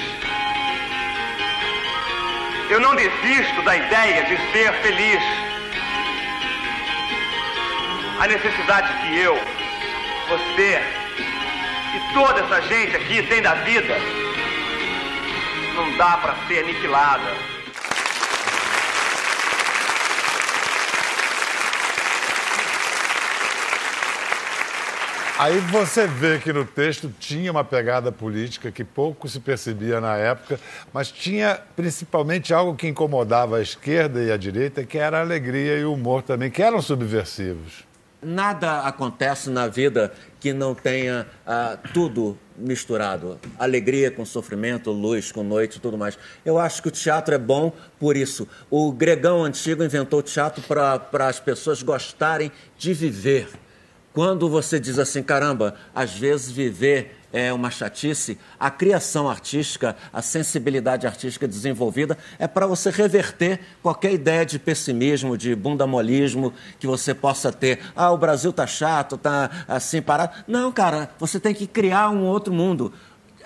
Eu 2.70 2.80
não 2.80 2.96
desisto 2.96 3.62
da 3.64 3.76
ideia 3.76 4.24
de 4.26 4.38
ser 4.52 4.74
feliz. 4.82 5.22
A 8.20 8.28
necessidade 8.28 8.94
que 9.02 9.20
eu, 9.20 9.36
você 10.30 10.82
e 11.96 12.14
toda 12.14 12.42
essa 12.42 12.62
gente 12.62 12.96
aqui 12.96 13.22
tem 13.24 13.42
da 13.42 13.54
vida 13.56 13.96
não 15.76 15.98
dá 15.98 16.18
para 16.18 16.36
ser 16.48 16.60
aniquilada. 16.60 17.55
Aí 25.38 25.60
você 25.60 26.08
vê 26.08 26.40
que 26.40 26.54
no 26.54 26.64
texto 26.64 27.14
tinha 27.20 27.52
uma 27.52 27.64
pegada 27.64 28.10
política 28.10 28.72
que 28.72 28.86
pouco 28.86 29.28
se 29.28 29.42
percebia 29.42 30.00
na 30.00 30.16
época, 30.16 30.58
mas 30.94 31.12
tinha 31.12 31.60
principalmente 31.76 32.54
algo 32.54 32.74
que 32.74 32.88
incomodava 32.88 33.58
a 33.58 33.62
esquerda 33.62 34.24
e 34.24 34.32
a 34.32 34.38
direita, 34.38 34.86
que 34.86 34.98
era 34.98 35.18
a 35.18 35.22
alegria 35.22 35.78
e 35.78 35.84
o 35.84 35.92
humor 35.92 36.24
também, 36.24 36.50
que 36.50 36.64
eram 36.64 36.82
subversivos. 36.82 37.84
Nada 38.24 38.80
acontece 38.84 39.50
na 39.50 39.68
vida 39.68 40.14
que 40.40 40.54
não 40.54 40.74
tenha 40.74 41.28
ah, 41.46 41.78
tudo 41.94 42.38
misturado. 42.58 43.38
Alegria 43.60 44.10
com 44.10 44.24
sofrimento, 44.24 44.90
luz 44.90 45.34
com 45.34 45.44
noite 45.44 45.82
tudo 45.82 45.98
mais. 45.98 46.18
Eu 46.46 46.58
acho 46.58 46.82
que 46.82 46.88
o 46.88 46.92
teatro 46.92 47.36
é 47.36 47.38
bom 47.38 47.74
por 48.00 48.16
isso. 48.16 48.48
O 48.70 48.90
gregão 48.90 49.44
antigo 49.44 49.84
inventou 49.84 50.20
o 50.20 50.24
teatro 50.24 50.64
para 50.64 51.28
as 51.28 51.42
pessoas 51.42 51.84
gostarem 51.84 52.50
de 52.78 52.94
viver. 52.94 53.50
Quando 54.16 54.48
você 54.48 54.80
diz 54.80 54.98
assim, 54.98 55.22
caramba, 55.22 55.76
às 55.94 56.14
vezes 56.14 56.50
viver 56.50 57.18
é 57.34 57.52
uma 57.52 57.70
chatice, 57.70 58.38
a 58.58 58.72
criação 58.72 59.30
artística, 59.30 59.94
a 60.14 60.22
sensibilidade 60.22 61.06
artística 61.06 61.46
desenvolvida 61.46 62.18
é 62.40 62.48
para 62.48 62.66
você 62.66 62.90
reverter 62.90 63.60
qualquer 63.84 64.14
ideia 64.14 64.46
de 64.46 64.58
pessimismo, 64.58 65.38
de 65.38 65.54
bundamolismo 65.54 66.54
que 66.80 66.88
você 66.88 67.14
possa 67.14 67.52
ter. 67.52 67.82
Ah, 67.94 68.10
o 68.14 68.18
Brasil 68.18 68.54
tá 68.54 68.66
chato, 68.66 69.18
tá 69.18 69.66
assim 69.68 70.02
parado. 70.02 70.34
Não, 70.48 70.72
cara, 70.72 71.10
você 71.20 71.38
tem 71.38 71.54
que 71.54 71.68
criar 71.68 72.10
um 72.10 72.24
outro 72.24 72.54
mundo 72.54 72.94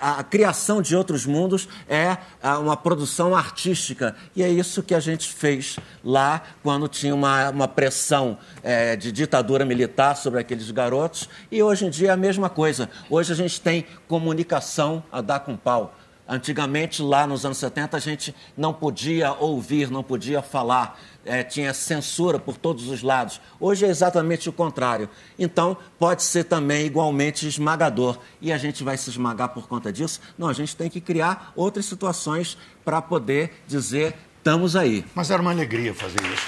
a 0.00 0.24
criação 0.24 0.80
de 0.80 0.96
outros 0.96 1.26
mundos 1.26 1.68
é 1.88 2.16
uma 2.58 2.76
produção 2.76 3.36
artística. 3.36 4.16
E 4.34 4.42
é 4.42 4.48
isso 4.48 4.82
que 4.82 4.94
a 4.94 5.00
gente 5.00 5.32
fez 5.32 5.78
lá 6.02 6.42
quando 6.62 6.88
tinha 6.88 7.14
uma, 7.14 7.50
uma 7.50 7.68
pressão 7.68 8.38
eh, 8.62 8.96
de 8.96 9.12
ditadura 9.12 9.64
militar 9.64 10.16
sobre 10.16 10.40
aqueles 10.40 10.70
garotos. 10.70 11.28
E 11.52 11.62
hoje 11.62 11.84
em 11.86 11.90
dia 11.90 12.08
é 12.08 12.12
a 12.12 12.16
mesma 12.16 12.48
coisa. 12.48 12.88
Hoje 13.10 13.32
a 13.32 13.36
gente 13.36 13.60
tem 13.60 13.86
comunicação 14.08 15.02
a 15.12 15.20
dar 15.20 15.40
com 15.40 15.56
pau. 15.56 15.94
Antigamente, 16.30 17.02
lá 17.02 17.26
nos 17.26 17.44
anos 17.44 17.58
70, 17.58 17.96
a 17.96 18.00
gente 18.00 18.32
não 18.56 18.72
podia 18.72 19.32
ouvir, 19.32 19.90
não 19.90 20.00
podia 20.00 20.40
falar, 20.40 20.96
eh, 21.26 21.42
tinha 21.42 21.74
censura 21.74 22.38
por 22.38 22.56
todos 22.56 22.88
os 22.88 23.02
lados. 23.02 23.40
Hoje 23.58 23.84
é 23.84 23.88
exatamente 23.88 24.48
o 24.48 24.52
contrário. 24.52 25.10
Então, 25.36 25.76
pode 25.98 26.22
ser 26.22 26.44
também 26.44 26.86
igualmente 26.86 27.48
esmagador. 27.48 28.16
E 28.40 28.52
a 28.52 28.58
gente 28.58 28.84
vai 28.84 28.96
se 28.96 29.10
esmagar 29.10 29.48
por 29.48 29.66
conta 29.66 29.92
disso? 29.92 30.20
Não, 30.38 30.48
a 30.48 30.52
gente 30.52 30.76
tem 30.76 30.88
que 30.88 31.00
criar 31.00 31.50
outras 31.56 31.86
situações 31.86 32.56
para 32.84 33.02
poder 33.02 33.64
dizer: 33.66 34.14
estamos 34.38 34.76
aí. 34.76 35.04
Mas 35.16 35.32
era 35.32 35.42
uma 35.42 35.50
alegria 35.50 35.92
fazer 35.92 36.20
isso. 36.32 36.46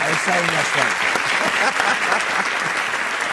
É 0.00 0.12
isso 0.12 0.30
aí, 0.30 0.42
minha 0.46 0.62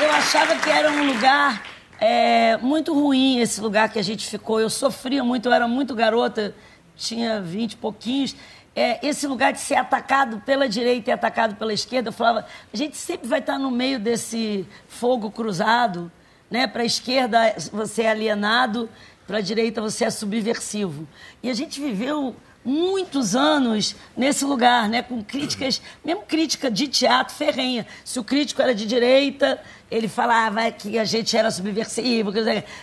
Eu 0.01 0.11
achava 0.11 0.53
que 0.57 0.69
era 0.69 0.91
um 0.91 1.13
lugar 1.13 1.74
é, 1.99 2.57
muito 2.57 2.93
ruim 2.93 3.39
esse 3.39 3.59
lugar 3.61 3.89
que 3.89 3.99
a 3.99 4.03
gente 4.03 4.27
ficou. 4.27 4.59
Eu 4.59 4.69
sofria 4.69 5.23
muito, 5.23 5.47
eu 5.47 5.53
era 5.53 5.67
muito 5.67 5.95
garota, 5.95 6.55
tinha 6.95 7.41
vinte 7.41 7.73
e 7.73 7.77
pouquinhos. 7.77 8.35
É, 8.75 9.05
esse 9.07 9.25
lugar 9.25 9.53
de 9.53 9.59
ser 9.59 9.75
atacado 9.75 10.41
pela 10.45 10.67
direita 10.67 11.09
e 11.09 11.13
atacado 11.13 11.55
pela 11.55 11.73
esquerda, 11.73 12.09
eu 12.09 12.13
falava, 12.13 12.45
a 12.73 12.77
gente 12.77 12.97
sempre 12.97 13.27
vai 13.27 13.39
estar 13.39 13.57
no 13.57 13.71
meio 13.71 13.97
desse 13.97 14.67
fogo 14.87 15.31
cruzado, 15.31 16.11
né? 16.51 16.67
Para 16.67 16.83
a 16.83 16.85
esquerda 16.85 17.55
você 17.71 18.03
é 18.03 18.09
alienado, 18.09 18.89
para 19.25 19.37
a 19.37 19.41
direita 19.41 19.81
você 19.81 20.03
é 20.03 20.09
subversivo. 20.09 21.07
E 21.41 21.49
a 21.49 21.53
gente 21.53 21.79
viveu 21.79 22.35
muitos 22.65 23.35
anos 23.35 23.95
nesse 24.17 24.43
lugar, 24.43 24.89
né, 24.89 25.03
com 25.03 25.23
críticas, 25.23 25.79
mesmo 26.03 26.23
crítica 26.23 26.71
de 26.71 26.87
teatro 26.87 27.35
ferrenha. 27.35 27.85
Se 28.03 28.19
o 28.19 28.23
crítico 28.23 28.61
era 28.61 28.73
de 28.73 28.87
direita, 28.87 29.61
ele 29.89 30.07
falava 30.07 30.69
que 30.71 30.97
a 30.97 31.05
gente 31.05 31.37
era 31.37 31.51
subversivo. 31.51 32.33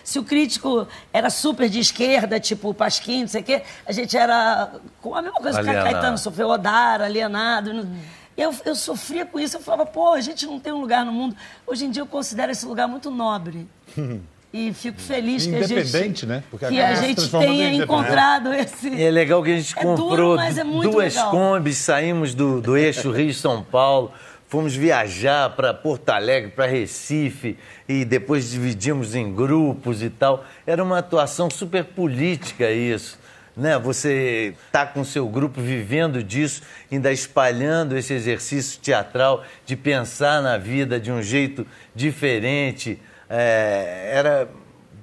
Se 0.04 0.20
o 0.20 0.24
crítico 0.24 0.86
era 1.12 1.28
super 1.28 1.68
de 1.68 1.80
esquerda, 1.80 2.38
tipo 2.38 2.70
o 2.70 2.74
Pasquim, 2.74 3.22
não 3.22 3.28
sei 3.28 3.40
o 3.40 3.44
quê, 3.44 3.62
a 3.84 3.90
gente 3.90 4.16
era 4.16 4.70
com 5.00 5.14
a 5.14 5.20
mesma 5.20 5.40
coisa 5.40 5.60
que 5.60 5.68
Alienado. 5.68 5.90
Caetano 5.90 6.18
sofreu, 6.18 6.48
Odara, 6.48 7.06
alienado. 7.06 7.88
Eu, 8.36 8.54
eu 8.64 8.74
sofria 8.74 9.26
com 9.26 9.38
isso, 9.38 9.56
eu 9.56 9.60
falava, 9.60 9.84
pô, 9.84 10.12
a 10.12 10.20
gente 10.20 10.46
não 10.46 10.60
tem 10.60 10.72
um 10.72 10.80
lugar 10.80 11.04
no 11.04 11.12
mundo. 11.12 11.36
Hoje 11.66 11.84
em 11.84 11.90
dia 11.90 12.02
eu 12.02 12.06
considero 12.06 12.52
esse 12.52 12.64
lugar 12.64 12.86
muito 12.86 13.10
nobre. 13.10 13.68
E 14.52 14.70
fico 14.74 15.00
feliz 15.00 15.46
que 15.46 15.54
a 15.54 15.66
gente, 15.66 15.80
Independente, 15.80 16.26
né? 16.26 16.42
Porque 16.50 16.66
que 16.66 16.78
a 16.78 16.94
gente 16.96 17.26
tenha 17.30 17.72
encontrado 17.72 18.52
esse. 18.52 18.88
E 18.90 19.02
é 19.02 19.10
legal 19.10 19.42
que 19.42 19.50
a 19.50 19.56
gente 19.56 19.74
É 19.78 19.82
duro, 19.82 19.96
comprou 19.96 20.36
mas 20.36 20.58
é 20.58 20.64
duas 20.64 21.14
legal. 21.14 21.30
combis, 21.30 21.78
saímos 21.78 22.34
do, 22.34 22.60
do 22.60 22.76
eixo 22.76 23.10
Rio-São 23.10 23.62
Paulo, 23.62 24.12
fomos 24.48 24.76
viajar 24.76 25.48
para 25.56 25.72
Porto 25.72 26.10
Alegre, 26.10 26.50
para 26.50 26.66
Recife, 26.66 27.56
e 27.88 28.04
depois 28.04 28.50
dividimos 28.50 29.14
em 29.14 29.34
grupos 29.34 30.02
e 30.02 30.10
tal. 30.10 30.44
Era 30.66 30.84
uma 30.84 30.98
atuação 30.98 31.48
super 31.48 31.84
política 31.84 32.70
isso. 32.70 33.18
Né? 33.56 33.78
Você 33.78 34.54
tá 34.70 34.84
com 34.84 35.02
seu 35.02 35.26
grupo 35.28 35.62
vivendo 35.62 36.22
disso, 36.22 36.60
ainda 36.90 37.10
espalhando 37.10 37.96
esse 37.96 38.12
exercício 38.12 38.78
teatral 38.80 39.44
de 39.64 39.76
pensar 39.76 40.42
na 40.42 40.58
vida 40.58 41.00
de 41.00 41.10
um 41.10 41.22
jeito 41.22 41.66
diferente. 41.94 42.98
É, 43.28 44.10
era 44.12 44.48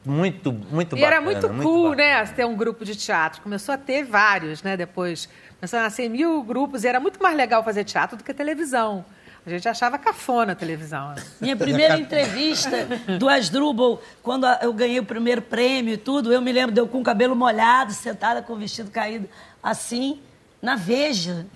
muito, 0.06 0.52
muito 0.52 0.98
E 0.98 1.02
bacana. 1.02 1.16
era 1.16 1.22
muito 1.22 1.50
cool, 1.64 1.94
né, 1.94 2.26
ter 2.28 2.46
um 2.46 2.56
grupo 2.56 2.86
de 2.86 2.96
teatro. 2.96 3.42
Começou 3.42 3.74
a 3.74 3.78
ter 3.78 4.04
vários, 4.04 4.64
né, 4.64 4.76
depois. 4.78 5.30
Começaram 5.60 5.84
a 5.84 5.88
nascer 5.88 6.10
mil 6.10 6.42
grupos 6.44 6.84
e 6.84 6.88
era 6.88 7.00
muito 7.00 7.22
mais 7.22 7.36
legal 7.36 7.64
fazer 7.64 7.84
teatro 7.84 8.18
do 8.18 8.24
que 8.24 8.34
televisão. 8.34 9.04
A 9.46 9.50
gente 9.50 9.68
achava 9.68 9.98
cafona 9.98 10.52
a 10.52 10.56
televisão. 10.56 11.16
Minha 11.40 11.56
primeira 11.56 11.98
entrevista 11.98 12.88
do 13.18 13.28
Asdrubal, 13.28 14.02
quando 14.22 14.46
eu 14.62 14.72
ganhei 14.74 15.00
o 15.00 15.06
primeiro 15.06 15.42
prêmio 15.42 15.94
e 15.94 15.98
tudo, 15.98 16.32
eu 16.32 16.42
me 16.42 16.52
lembro 16.52 16.74
de 16.74 16.80
eu 16.80 16.88
com 16.88 17.00
o 17.00 17.04
cabelo 17.04 17.36
molhado, 17.36 17.92
sentada 17.94 18.42
com 18.42 18.54
o 18.54 18.58
vestido 18.58 18.92
caído, 18.92 19.30
assim, 19.64 20.20
na 20.62 20.76
Veja. 20.76 21.48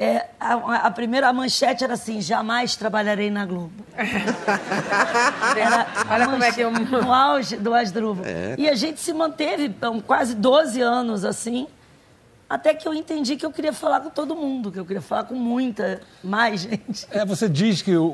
É, 0.00 0.26
a, 0.38 0.54
a- 0.54 0.76
a 0.86 0.90
primeira 0.92 1.32
manchete 1.32 1.82
era 1.82 1.94
assim: 1.94 2.20
jamais 2.20 2.76
trabalharei 2.76 3.30
na 3.30 3.44
Globo. 3.44 3.72
Era 5.56 5.86
Olha 6.10 6.26
como 6.28 6.44
é 6.44 6.52
que 6.52 6.60
eu- 6.60 6.70
No 6.70 7.12
auge 7.12 7.56
do 7.56 7.74
Asdrubal. 7.74 8.24
É. 8.24 8.54
E 8.58 8.68
a 8.68 8.74
gente 8.74 9.00
se 9.00 9.12
manteve 9.12 9.64
então, 9.66 10.00
quase 10.00 10.34
12 10.34 10.80
anos 10.80 11.24
assim, 11.24 11.66
até 12.48 12.74
que 12.74 12.86
eu 12.86 12.94
entendi 12.94 13.36
que 13.36 13.44
eu 13.44 13.50
queria 13.52 13.72
falar 13.72 14.00
com 14.00 14.10
todo 14.10 14.34
mundo, 14.36 14.70
que 14.70 14.78
eu 14.78 14.84
queria 14.84 15.02
falar 15.02 15.24
com 15.24 15.34
muita 15.34 16.00
mais 16.22 16.60
gente. 16.62 17.06
É, 17.10 17.24
você 17.24 17.48
diz 17.48 17.82
que 17.82 17.94
o, 17.96 18.04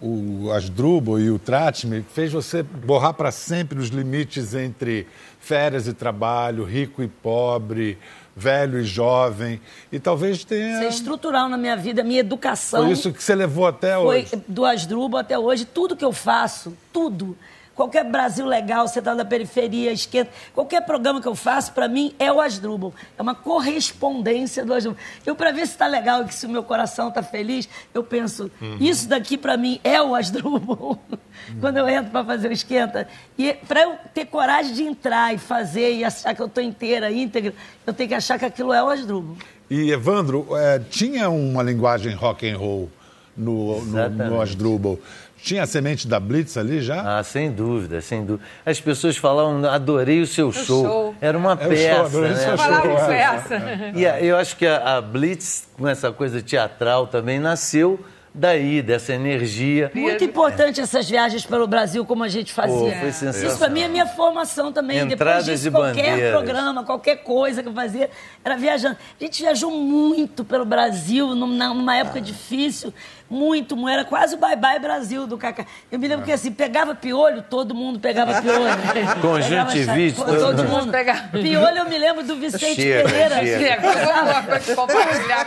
o, 0.00 0.46
o 0.46 0.52
Asdrubal 0.52 1.20
e 1.20 1.30
o 1.30 1.38
Tratme 1.38 2.04
fez 2.14 2.32
você 2.32 2.62
borrar 2.62 3.14
para 3.14 3.30
sempre 3.30 3.78
os 3.78 3.88
limites 3.88 4.54
entre 4.54 5.06
férias 5.38 5.86
e 5.86 5.92
trabalho, 5.92 6.64
rico 6.64 7.02
e 7.02 7.08
pobre, 7.08 7.98
velho 8.38 8.78
e 8.80 8.84
jovem. 8.84 9.60
E 9.90 9.98
talvez 9.98 10.44
tenha. 10.44 10.74
Isso 10.74 10.84
é 10.84 10.88
estrutural 10.88 11.48
na 11.48 11.56
minha 11.56 11.76
vida, 11.76 12.04
minha 12.04 12.20
educação. 12.20 12.84
Foi 12.84 12.92
isso 12.92 13.12
que 13.12 13.22
você 13.22 13.34
levou 13.34 13.66
até 13.66 13.96
Foi 13.96 14.20
hoje. 14.20 14.42
do 14.46 14.64
Asdrubal 14.64 15.20
até 15.20 15.38
hoje, 15.38 15.64
tudo 15.64 15.96
que 15.96 16.04
eu 16.04 16.12
faço, 16.12 16.72
tudo. 16.92 17.36
Qualquer 17.78 18.02
Brasil 18.02 18.44
legal, 18.44 18.88
você 18.88 18.98
está 18.98 19.14
na 19.14 19.24
periferia, 19.24 19.92
esquerda, 19.92 20.32
qualquer 20.52 20.80
programa 20.84 21.20
que 21.22 21.28
eu 21.28 21.36
faço, 21.36 21.70
para 21.72 21.86
mim, 21.86 22.12
é 22.18 22.32
o 22.32 22.40
Asdrubal. 22.40 22.92
É 23.16 23.22
uma 23.22 23.36
correspondência 23.36 24.64
do 24.64 24.74
Asdrubal. 24.74 25.00
Eu, 25.24 25.36
para 25.36 25.52
ver 25.52 25.64
se 25.64 25.74
está 25.74 25.86
legal 25.86 26.22
e 26.22 26.24
que 26.24 26.34
se 26.34 26.44
o 26.44 26.48
meu 26.48 26.64
coração 26.64 27.06
está 27.08 27.22
feliz, 27.22 27.68
eu 27.94 28.02
penso, 28.02 28.50
Uhum. 28.60 28.78
isso 28.80 29.08
daqui 29.08 29.38
para 29.38 29.56
mim 29.56 29.78
é 29.84 30.02
o 30.02 30.12
Asdrubal. 30.12 30.98
Quando 31.60 31.76
eu 31.76 31.88
entro 31.88 32.10
para 32.10 32.24
fazer 32.24 32.48
o 32.48 32.52
esquenta. 32.52 33.06
E 33.38 33.52
para 33.68 33.82
eu 33.82 33.94
ter 34.12 34.24
coragem 34.26 34.74
de 34.74 34.82
entrar 34.82 35.32
e 35.32 35.38
fazer 35.38 35.94
e 35.94 36.04
achar 36.04 36.34
que 36.34 36.42
eu 36.42 36.46
estou 36.46 36.64
inteira, 36.64 37.12
íntegra, 37.12 37.54
eu 37.86 37.92
tenho 37.94 38.08
que 38.08 38.14
achar 38.16 38.40
que 38.40 38.44
aquilo 38.44 38.72
é 38.72 38.82
o 38.82 38.88
Asdrubal. 38.88 39.36
E, 39.70 39.92
Evandro, 39.92 40.48
é, 40.56 40.80
tinha 40.80 41.30
uma 41.30 41.62
linguagem 41.62 42.12
rock 42.12 42.50
and 42.50 42.58
roll 42.58 42.90
no, 43.36 43.80
no, 43.84 44.08
no. 44.08 44.40
Asdrubal. 44.40 44.98
Tinha 45.40 45.62
a 45.62 45.66
semente 45.66 46.06
da 46.08 46.18
Blitz 46.20 46.56
ali 46.56 46.80
já? 46.80 47.18
Ah, 47.18 47.22
sem 47.22 47.50
dúvida, 47.50 48.00
sem 48.00 48.24
dúvida. 48.24 48.44
As 48.66 48.80
pessoas 48.80 49.16
falavam, 49.16 49.64
adorei 49.70 50.20
o 50.20 50.26
seu 50.26 50.50
show. 50.52 50.84
show. 50.84 51.14
Era 51.20 51.38
uma 51.38 51.52
É 51.52 51.56
show, 51.58 51.68
peça, 51.68 52.00
adorei 52.00 52.30
né? 52.30 52.36
seu 52.36 52.56
Falava 52.58 52.82
show, 52.82 52.96
de 52.96 53.12
é. 53.12 53.16
peça. 53.16 53.62
E 53.94 54.06
a- 54.06 54.20
eu 54.20 54.36
acho 54.36 54.56
que 54.56 54.66
a, 54.66 54.96
a 54.96 55.00
Blitz, 55.00 55.68
com 55.76 55.86
essa 55.88 56.10
coisa 56.12 56.42
teatral 56.42 57.06
também, 57.06 57.38
nasceu 57.38 57.98
daí, 58.34 58.82
dessa 58.82 59.12
energia. 59.14 59.90
Muito 59.94 60.22
importante 60.22 60.80
essas 60.80 61.08
viagens 61.08 61.44
pelo 61.44 61.66
Brasil, 61.66 62.04
como 62.04 62.22
a 62.22 62.28
gente 62.28 62.52
fazia. 62.52 62.92
Pô, 62.92 63.00
foi 63.00 63.10
sensacional. 63.10 63.48
Isso 63.50 63.58
pra 63.58 63.68
mim 63.68 63.80
é 63.82 63.88
minha 63.88 64.06
formação 64.06 64.72
também. 64.72 64.98
Entradas 65.00 65.46
Depois 65.46 65.60
disso, 65.60 65.68
e 65.68 65.70
qualquer 65.72 66.10
bandeiras. 66.10 66.30
programa, 66.36 66.84
qualquer 66.84 67.16
coisa 67.16 67.62
que 67.62 67.68
eu 67.68 67.72
fazia, 67.72 68.08
era 68.44 68.56
viajando. 68.56 68.96
A 69.20 69.24
gente 69.24 69.42
viajou 69.42 69.70
muito 69.72 70.44
pelo 70.44 70.64
Brasil, 70.64 71.34
numa 71.34 71.96
época 71.96 72.20
difícil. 72.20 72.92
Muito, 73.30 73.76
mu- 73.76 73.88
era 73.88 74.04
quase 74.04 74.34
o 74.34 74.38
bye-bye 74.38 74.78
Brasil 74.78 75.26
do 75.26 75.36
Cacá. 75.36 75.66
Eu 75.92 75.98
me 75.98 76.08
lembro 76.08 76.24
que 76.24 76.32
assim, 76.32 76.50
pegava 76.50 76.94
piolho, 76.94 77.42
todo 77.42 77.74
mundo 77.74 77.98
pegava 78.00 78.32
piolho. 78.40 79.20
Conjuntivite, 79.20 80.18
Pegava 80.20 80.38
todo 80.38 80.64
mundo. 80.64 80.90
pegava. 80.90 81.28
Piolho 81.28 81.78
eu 81.78 81.88
me 81.88 81.98
lembro 81.98 82.22
do 82.24 82.36
Vicente 82.36 82.76
Chega, 82.80 83.08
Pereira. 83.08 83.42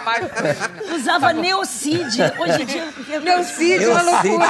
mais. 0.05 0.25
Usava 0.95 1.33
Neocid. 1.33 2.19
Hoje 2.39 2.61
em 2.61 2.65
dia. 2.65 2.85
Neocid, 3.21 3.85
uma 3.87 4.01
loucura. 4.01 4.47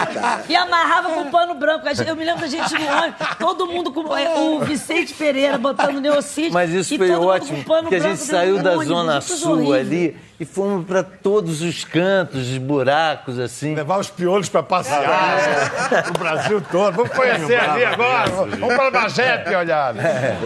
E 0.49 0.55
amarrava 0.55 1.09
com 1.11 1.29
pano 1.31 1.53
branco. 1.55 1.87
A 1.87 1.93
gente- 1.93 2.09
Eu 2.09 2.15
me 2.15 2.25
lembro 2.25 2.41
da 2.41 2.47
gente 2.47 2.73
no 2.73 2.87
ônibus, 2.97 3.15
todo 3.39 3.67
mundo 3.67 3.91
com. 3.91 4.17
é, 4.17 4.29
O 4.37 4.59
Vicente 4.59 5.13
Pereira 5.13 5.57
botando 5.57 5.99
Neocid. 6.01 6.51
Mas 6.51 6.71
isso 6.71 6.93
e 6.93 6.97
foi 6.97 7.07
todo 7.07 7.19
mundo 7.19 7.29
ótimo, 7.29 7.57
com 7.59 7.63
pano 7.63 7.81
porque 7.83 7.95
a 7.95 7.99
branco 7.99 8.15
gente 8.17 8.27
saiu 8.27 8.61
da 8.61 8.75
Zona 8.77 9.21
Sul 9.21 9.53
horrível. 9.53 9.73
ali 9.73 10.17
e 10.41 10.45
fomos 10.45 10.87
para 10.87 11.03
todos 11.03 11.61
os 11.61 11.83
cantos, 11.83 12.49
os 12.49 12.57
buracos, 12.57 13.37
assim. 13.37 13.75
Levar 13.75 13.99
os 13.99 14.09
piolhos 14.09 14.49
para 14.49 14.63
passear, 14.63 16.09
o 16.09 16.17
Brasil 16.17 16.59
todo. 16.61 16.95
Vamos 16.95 17.11
conhecer 17.11 17.59
ali 17.59 17.85
agora. 17.85 18.31
Vamos 18.31 18.75
para 18.75 18.89
Bagete 18.89 19.53
olhar. 19.53 19.93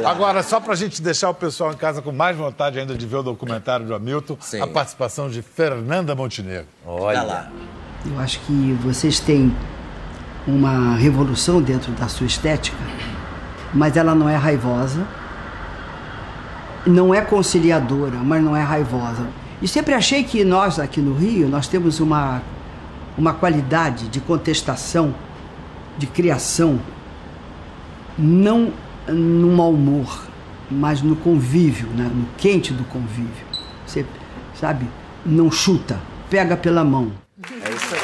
Agora, 0.06 0.44
só 0.44 0.60
para 0.60 0.74
a 0.74 0.76
gente 0.76 1.02
deixar 1.02 1.30
o 1.30 1.34
pessoal 1.34 1.72
em 1.72 1.78
casa 1.78 2.02
com 2.02 2.12
mais 2.12 2.36
vontade 2.36 2.78
ainda 2.78 2.94
de 2.94 3.06
ver 3.06 3.16
o 3.16 3.24
documentário 3.24 3.86
do 3.86 3.96
Hamilton, 3.96 4.38
a 4.62 4.68
participação 4.68 5.30
de 5.30 5.42
Fernanda 5.42 6.14
Montenegro. 6.14 6.68
Olha 6.86 7.24
lá. 7.24 7.50
Eu 8.06 8.20
acho 8.20 8.42
que 8.42 8.78
vocês 8.84 9.22
têm 9.22 9.56
uma 10.46 10.98
revolução 10.98 11.62
dentro 11.62 11.94
da 11.94 12.10
sua 12.10 12.28
estética, 12.28 12.76
mas 13.74 13.96
ela 13.96 14.14
não 14.14 14.28
é 14.28 14.36
raivosa, 14.36 15.08
não 16.86 17.16
é 17.16 17.22
conciliadora, 17.22 18.18
mas 18.18 18.44
não 18.44 18.58
é 18.58 18.62
raivosa. 18.62 19.45
E 19.62 19.68
sempre 19.68 19.94
achei 19.94 20.24
que 20.24 20.44
nós 20.44 20.80
aqui 20.80 21.00
no 21.02 21.14
Rio, 21.14 21.48
nós 21.48 21.68
temos 21.68 22.00
uma, 22.00 22.42
uma 23.18 23.34
qualidade 23.34 24.08
de 24.10 24.20
contestação, 24.20 25.16
de 25.98 26.08
criação, 26.08 26.80
não 28.18 28.72
no 29.08 29.50
mau 29.52 29.72
humor, 29.72 30.26
mas 30.70 31.02
no 31.02 31.16
convívio, 31.16 31.88
né? 31.90 32.10
no 32.14 32.28
quente 32.38 32.74
do 32.74 32.84
convívio. 32.86 33.46
Você, 33.86 34.06
sabe, 34.60 34.88
não 35.26 35.52
chuta, 35.52 36.00
pega 36.30 36.58
pela 36.58 36.84
mão. 36.84 37.12
É 37.64 37.70
isso 37.72 37.96
aí. 37.96 38.02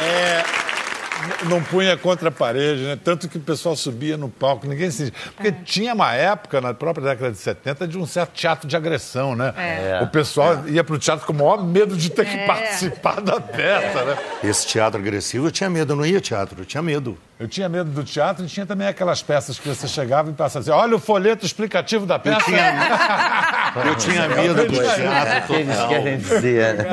É, 0.00 0.42
n- 0.42 1.13
não 1.48 1.62
punha 1.62 1.96
contra 1.96 2.28
a 2.28 2.32
parede, 2.32 2.82
né? 2.82 2.98
Tanto 3.02 3.28
que 3.28 3.38
o 3.38 3.40
pessoal 3.40 3.76
subia 3.76 4.16
no 4.16 4.28
palco, 4.28 4.66
ninguém 4.66 4.90
se. 4.90 5.12
Porque 5.34 5.52
tinha 5.52 5.94
uma 5.94 6.12
época, 6.14 6.60
na 6.60 6.72
própria 6.74 7.04
década 7.08 7.30
de 7.32 7.38
70, 7.38 7.86
de 7.88 7.98
um 7.98 8.06
certo 8.06 8.32
teatro 8.32 8.68
de 8.68 8.76
agressão, 8.76 9.34
né? 9.36 9.52
É. 9.56 10.00
O 10.02 10.06
pessoal 10.08 10.66
ia 10.68 10.82
pro 10.84 10.98
teatro 10.98 11.26
com 11.26 11.32
o 11.32 11.36
maior 11.36 11.62
medo 11.64 11.96
de 11.96 12.10
ter 12.10 12.24
que 12.26 12.36
É. 12.36 12.46
participar 12.46 13.20
da 13.20 13.40
peça, 13.40 14.04
né? 14.04 14.16
Esse 14.42 14.66
teatro 14.66 15.00
agressivo, 15.00 15.46
eu 15.46 15.50
tinha 15.52 15.70
medo, 15.70 15.92
eu 15.92 15.96
não 15.96 16.06
ia 16.06 16.16
ao 16.16 16.20
teatro, 16.20 16.60
eu 16.60 16.64
tinha 16.64 16.82
medo. 16.82 17.18
Eu 17.38 17.48
tinha 17.48 17.68
medo 17.68 17.90
do 17.90 18.04
teatro 18.04 18.44
e 18.44 18.48
tinha 18.48 18.64
também 18.64 18.86
aquelas 18.86 19.20
peças 19.20 19.58
que 19.58 19.68
você 19.68 19.88
chegava 19.88 20.30
e 20.30 20.32
passava 20.32 20.60
assim: 20.62 20.70
olha 20.70 20.94
o 20.94 21.00
folheto 21.00 21.44
explicativo 21.44 22.06
da 22.06 22.16
peça. 22.18 22.38
Eu 22.38 22.44
tinha 22.44 22.72
medo 24.28 24.66
do 24.66 24.94
teatro 24.94 25.46
que 25.46 25.52
eles 25.52 25.74
total. 25.74 25.88
querem 25.88 26.18
dizer. 26.18 26.74
né? 26.74 26.84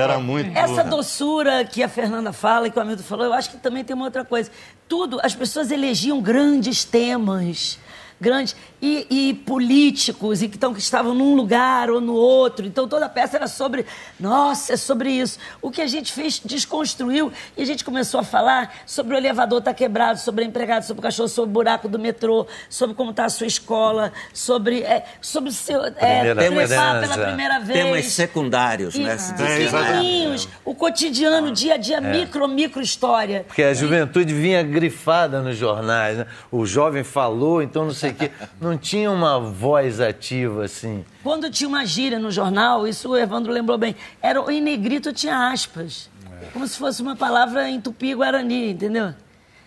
Era 0.00 0.18
muito. 0.18 0.56
Essa 0.56 0.82
doçura 0.84 1.64
que 1.64 1.82
a 1.82 1.88
Fernanda 1.88 2.32
fala 2.32 2.66
e 2.66 2.70
que 2.70 2.78
o 2.78 2.82
Hamilton 2.82 3.02
falou, 3.02 3.26
eu 3.26 3.32
acho 3.32 3.50
que 3.50 3.56
também 3.58 3.84
tem 3.84 3.94
uma 3.94 4.06
outra 4.06 4.24
coisa. 4.24 4.50
Tudo, 4.88 5.20
as 5.22 5.34
pessoas 5.34 5.70
elegiam 5.70 6.20
grandes 6.20 6.84
temas, 6.84 7.78
grandes 8.20 8.54
e, 8.82 9.06
e 9.10 9.34
políticos, 9.34 10.42
e 10.42 10.48
que, 10.48 10.56
então, 10.56 10.74
que 10.74 10.80
estavam 10.80 11.14
num 11.14 11.34
lugar 11.34 11.90
ou 11.90 12.00
no 12.00 12.14
outro. 12.14 12.66
Então 12.66 12.86
toda 12.86 13.06
a 13.06 13.08
peça 13.08 13.36
era 13.36 13.48
sobre, 13.48 13.86
nossa, 14.18 14.74
é 14.74 14.76
sobre 14.76 15.10
isso. 15.10 15.38
O 15.62 15.70
que 15.70 15.80
a 15.80 15.86
gente 15.86 16.12
fez, 16.12 16.40
desconstruiu, 16.44 17.32
e 17.56 17.62
a 17.62 17.66
gente 17.66 17.84
começou 17.84 18.20
a 18.20 18.22
falar 18.22 18.74
sobre 18.86 19.14
o 19.14 19.16
elevador 19.16 19.58
estar 19.58 19.74
quebrado, 19.74 20.18
sobre 20.18 20.44
a 20.44 20.46
empregada, 20.46 20.82
sobre 20.82 21.00
o 21.00 21.02
cachorro, 21.02 21.28
sobre 21.28 21.50
o 21.50 21.52
buraco 21.52 21.88
do 21.88 21.98
metrô, 21.98 22.46
sobre 22.68 22.94
como 22.94 23.10
está 23.10 23.24
a 23.24 23.28
sua 23.30 23.46
escola, 23.46 24.12
sobre, 24.32 24.82
é, 24.82 25.04
sobre 25.20 25.50
o 25.50 25.52
seu, 25.52 25.84
é, 25.84 25.90
Primeira 25.90 26.34
trepar 26.34 27.00
vez. 27.00 27.12
pela 27.12 27.26
primeira 27.26 27.58
vez. 27.60 27.84
Temas 27.84 28.06
secundários, 28.06 28.94
né? 28.94 29.16
se 29.16 29.34
diz. 29.34 29.70
Pequenininhos, 29.70 30.48
o 30.64 30.74
cotidiano, 30.74 31.48
o 31.48 31.52
dia 31.52 31.74
a 31.74 31.76
dia, 31.76 32.00
micro, 32.00 32.46
micro 32.48 32.82
história. 32.82 33.44
Porque 33.46 33.62
a 33.62 33.74
juventude 33.74 34.32
vinha 34.34 34.62
grifada 34.62 35.40
nos 35.40 35.56
jornais, 35.56 36.18
né? 36.18 36.26
O 36.50 36.66
jovem 36.66 37.04
falou, 37.04 37.62
então 37.62 37.84
não 37.84 37.94
sei 37.94 38.09
o 38.10 38.14
quê. 38.14 38.30
Não 38.60 38.76
tinha 38.76 39.10
uma 39.10 39.38
voz 39.40 40.00
ativa, 40.00 40.64
assim. 40.64 41.04
Quando 41.22 41.50
tinha 41.50 41.68
uma 41.68 41.84
gíria 41.86 42.18
no 42.18 42.30
jornal, 42.30 42.86
isso 42.86 43.10
o 43.10 43.16
Evandro 43.16 43.52
lembrou 43.52 43.78
bem, 43.78 43.94
era, 44.22 44.40
em 44.52 44.60
negrito 44.60 45.12
tinha 45.12 45.50
aspas. 45.50 46.08
Como 46.52 46.66
se 46.66 46.76
fosse 46.78 47.02
uma 47.02 47.14
palavra 47.14 47.68
em 47.68 47.80
tupi-guarani, 47.80 48.70
entendeu? 48.72 49.12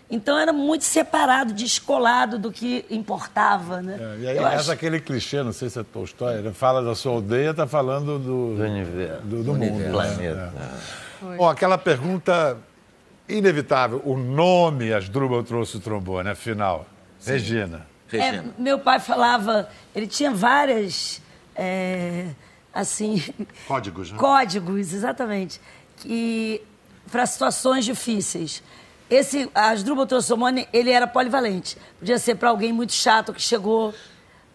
Então 0.09 0.37
era 0.37 0.51
muito 0.53 0.83
separado, 0.83 1.53
descolado 1.53 2.37
do 2.37 2.51
que 2.51 2.85
importava, 2.89 3.81
né? 3.81 3.97
E 4.19 4.27
aí 4.27 4.37
Eu 4.37 4.43
reza 4.43 4.55
acho- 4.61 4.71
aquele 4.71 4.99
clichê, 4.99 5.41
não 5.41 5.53
sei 5.53 5.69
se 5.69 5.79
é 5.79 5.83
Tolstói, 5.83 6.37
ele 6.39 6.51
fala 6.51 6.83
da 6.83 6.93
sua 6.93 7.13
aldeia, 7.13 7.53
tá 7.53 7.65
falando 7.65 8.19
do, 8.19 8.55
do 8.55 8.63
universo, 8.63 9.21
do, 9.23 9.43
do 9.43 9.53
mundo. 9.55 9.79
né? 9.79 9.89
planeta. 9.91 10.53
É. 11.31 11.35
Bom, 11.37 11.49
aquela 11.49 11.77
pergunta 11.77 12.57
inevitável, 13.29 14.01
o 14.05 14.17
nome 14.17 14.93
Asdrubal 14.93 15.41
trouxe 15.43 15.77
o 15.77 15.79
trombone, 15.79 16.29
afinal. 16.29 16.85
Regina. 17.25 17.85
É, 18.11 18.43
meu 18.57 18.79
pai 18.79 18.99
falava, 18.99 19.69
ele 19.95 20.05
tinha 20.05 20.31
várias, 20.31 21.21
é, 21.55 22.27
assim, 22.73 23.23
Códigos, 23.67 24.11
né? 24.11 24.17
códigos, 24.17 24.93
exatamente, 24.93 25.59
que 25.97 26.61
para 27.11 27.25
situações 27.25 27.85
difíceis. 27.85 28.63
Esse 29.09 29.49
Asdrubal 29.53 30.05
Trossomone, 30.05 30.67
ele 30.71 30.89
era 30.89 31.05
polivalente. 31.05 31.77
Podia 31.99 32.17
ser 32.17 32.35
para 32.35 32.49
alguém 32.49 32.71
muito 32.71 32.93
chato 32.93 33.33
que 33.33 33.41
chegou, 33.41 33.93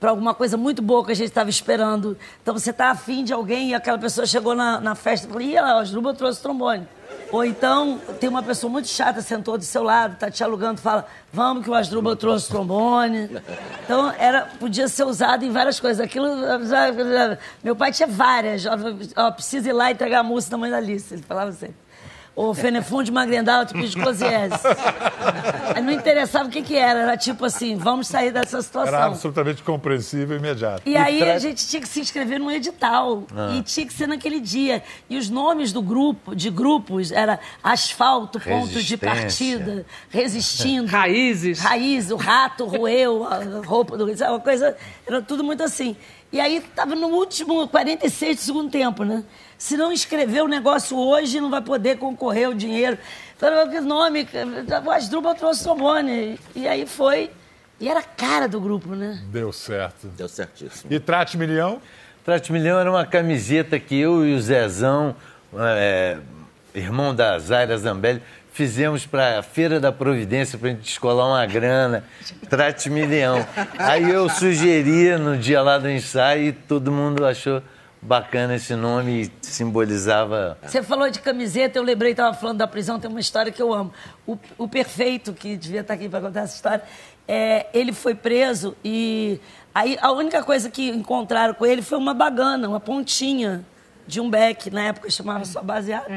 para 0.01 0.11
alguma 0.11 0.35
coisa 0.35 0.57
muito 0.57 0.81
boa 0.83 1.05
que 1.05 1.13
a 1.13 1.15
gente 1.15 1.29
estava 1.29 1.51
esperando. 1.51 2.17
Então 2.43 2.55
você 2.55 2.71
está 2.71 2.91
afim 2.91 3.25
de 3.25 3.33
alguém 3.33 3.71
e 3.71 3.75
aquela 3.75 3.99
pessoa 3.99 4.27
chegou 4.27 4.55
na, 4.55 4.81
na 4.81 4.95
festa 4.95 5.27
e 5.27 5.29
falou: 5.29 5.43
Ih, 5.43 5.57
Asdrubal 5.59 6.15
trouxe 6.15 6.43
trombone. 6.43 6.89
Ou 7.31 7.45
então 7.45 7.99
tem 8.19 8.29
uma 8.29 8.43
pessoa 8.43 8.71
muito 8.71 8.89
chata 8.89 9.21
sentou 9.21 9.59
do 9.59 9.65
seu 9.65 9.83
lado, 9.83 10.15
está 10.15 10.31
te 10.31 10.43
alugando, 10.43 10.81
fala: 10.81 11.07
Vamos 11.33 11.65
que 11.65 11.71
o 11.71 11.75
Asdrubal 11.75 12.17
trouxe 12.17 12.49
trombone. 12.49 13.29
Então 13.85 14.11
era, 14.19 14.47
podia 14.59 14.89
ser 14.89 15.05
usado 15.05 15.45
em 15.45 15.51
várias 15.51 15.79
coisas. 15.79 16.05
Aquilo. 16.05 16.29
Meu 17.63 17.77
pai 17.77 17.93
tinha 17.93 18.07
várias. 18.07 18.65
Ó, 19.17 19.31
precisa 19.31 19.69
ir 19.69 19.73
lá 19.73 19.91
entregar 19.91 20.21
a 20.21 20.23
música 20.23 20.53
da 20.53 20.59
mãe 20.59 20.71
da 20.71 20.79
Alice. 20.79 21.13
Ele 21.13 21.23
falava 21.23 21.53
sempre. 21.53 21.88
Ou 22.39 22.55
Fenefunde 22.55 23.11
Magrendal, 23.11 23.67
tipo 23.67 23.85
de 23.85 23.97
Closiese. 23.97 24.55
Aí 25.75 25.83
não 25.83 25.93
interessava 25.93 26.49
o 26.49 26.53
que, 26.53 26.63
que 26.63 26.77
era, 26.77 27.01
era 27.01 27.17
tipo 27.17 27.45
assim, 27.45 27.75
vamos 27.75 28.07
sair 28.07 28.31
dessa 28.31 28.59
Era 28.59 28.63
situação. 28.63 29.03
absolutamente 29.03 29.61
compreensível 29.61 30.37
e 30.37 30.39
imediato. 30.39 30.83
E 30.87 30.97
aí 30.97 31.29
a 31.29 31.37
gente 31.41 31.67
tinha 31.67 31.83
que 31.83 31.89
se 31.89 31.99
inscrever 31.99 32.39
num 32.39 32.49
edital. 32.49 33.25
Ah. 33.35 33.57
E 33.57 33.63
tinha 33.63 33.85
que 33.85 33.93
ser 33.93 34.07
naquele 34.07 34.39
dia. 34.39 34.85
E 35.11 35.19
os 35.19 35.29
nomes 35.29 35.73
do 35.73 35.83
grupo, 35.83 36.37
de 36.37 36.49
grupos, 36.49 37.11
era 37.11 37.41
asfalto, 37.61 38.39
ponto 38.39 38.81
de 38.85 38.97
partida, 38.97 39.85
resistindo. 40.09 40.87
Raízes. 40.87 41.59
Raiz, 41.59 42.13
o 42.13 42.17
rato 42.17 42.67
roeu 42.67 43.25
a 43.25 43.41
roupa 43.67 43.97
do. 43.97 44.05
Uma 44.05 44.39
coisa. 44.39 44.77
Era 45.05 45.21
tudo 45.21 45.43
muito 45.43 45.65
assim. 45.65 45.97
E 46.31 46.41
aí 46.41 46.59
estava 46.59 46.95
no 46.95 47.09
último 47.09 47.67
46 47.69 48.37
do 48.37 48.43
segundo 48.43 48.71
tempo, 48.71 49.03
né? 49.03 49.25
Se 49.57 49.77
não 49.77 49.91
escrever 49.91 50.43
o 50.43 50.49
negócio 50.49 50.97
hoje, 50.97 51.41
não 51.41 51.51
vai 51.51 51.63
poder 51.63 51.97
concorrer 51.97 52.49
o 52.51 52.55
dinheiro. 52.55 52.99
Falei, 53.39 53.67
que 53.69 53.81
nome? 53.81 54.29
O 54.85 54.91
Asdrubal 54.91 55.35
trouxe 55.35 55.63
trombone. 55.63 56.39
E 56.55 56.69
aí 56.69 56.87
foi. 56.87 57.31
E 57.81 57.89
era 57.89 58.01
a 58.01 58.03
cara 58.03 58.47
do 58.47 58.61
grupo, 58.61 58.95
né? 58.95 59.23
Deu 59.31 59.53
certo. 59.53 60.09
Deu 60.09 60.29
certíssimo. 60.29 60.93
E 60.93 61.01
Trate 61.01 61.39
Milhão? 61.39 61.81
Trate 62.25 62.53
Milhão 62.53 62.79
era 62.79 62.91
uma 62.91 63.07
camiseta 63.07 63.81
que 63.81 63.99
eu 63.99 64.27
e 64.27 64.35
o 64.35 64.41
Zezão, 64.41 65.17
é, 65.57 66.19
irmão 66.75 67.15
da 67.15 67.39
Zaira 67.39 67.79
Zambelli, 67.79 68.23
fizemos 68.59 69.07
para 69.07 69.39
a 69.39 69.43
Feira 69.43 69.79
da 69.79 69.93
Providência 69.93 70.59
para 70.59 70.71
a 70.71 70.73
gente 70.73 70.83
descolar 70.83 71.29
uma 71.29 71.47
grana. 71.47 72.03
Trate 72.51 72.91
Milhão. 72.91 73.47
Aí 73.79 74.11
eu 74.11 74.29
sugeri 74.29 75.17
no 75.17 75.37
dia 75.37 75.63
lá 75.63 75.79
do 75.79 75.89
ensaio 75.89 76.49
e 76.49 76.53
todo 76.53 76.91
mundo 76.91 77.25
achou 77.25 77.63
bacana 78.03 78.57
esse 78.57 78.75
nome 78.75 79.23
e 79.23 79.47
simbolizava. 79.47 80.59
Você 80.61 80.83
falou 80.83 81.09
de 81.09 81.21
camiseta, 81.21 81.79
eu 81.79 81.85
lembrei, 81.85 82.11
estava 82.11 82.35
falando 82.35 82.59
da 82.59 82.67
prisão, 82.67 82.99
tem 82.99 83.09
uma 83.09 83.21
história 83.21 83.53
que 83.53 83.63
eu 83.63 83.73
amo. 83.73 83.93
O, 84.27 84.37
o 84.59 84.67
Perfeito, 84.67 85.33
que 85.33 85.57
devia 85.57 85.83
estar 85.83 85.95
aqui 85.95 86.09
para 86.09 86.21
contar 86.21 86.41
essa 86.41 86.57
história, 86.57 86.83
é, 87.29 87.67
ele 87.73 87.93
foi 87.93 88.17
preso 88.17 88.77
e 88.85 89.41
aí 89.73 89.97
a 90.03 90.11
única 90.11 90.43
coisa 90.43 90.69
que 90.69 90.91
encontraram 90.91 91.55
com 91.55 91.65
ele 91.65 91.81
foi 91.81 91.97
uma 91.97 92.13
bagana, 92.13 92.69
uma 92.69 92.81
pontinha 92.81 93.65
de 94.05 94.21
um 94.21 94.29
beck, 94.29 94.69
na 94.69 94.83
época 94.87 95.09
chamava 95.11 95.45
só 95.45 95.63
baseado. 95.63 96.11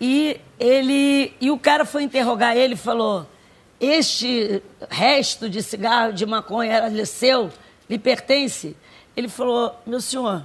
E 0.00 0.40
ele 0.58 1.34
e 1.40 1.50
o 1.50 1.58
cara 1.58 1.84
foi 1.84 2.02
interrogar 2.02 2.56
ele 2.56 2.76
falou: 2.76 3.26
"Este 3.80 4.62
resto 4.88 5.48
de 5.48 5.62
cigarro 5.62 6.12
de 6.12 6.26
maconha 6.26 6.72
era 6.72 7.06
seu? 7.06 7.50
Lhe 7.88 7.98
pertence?" 7.98 8.76
Ele 9.16 9.28
falou: 9.28 9.74
"Meu 9.86 10.00
senhor, 10.00 10.44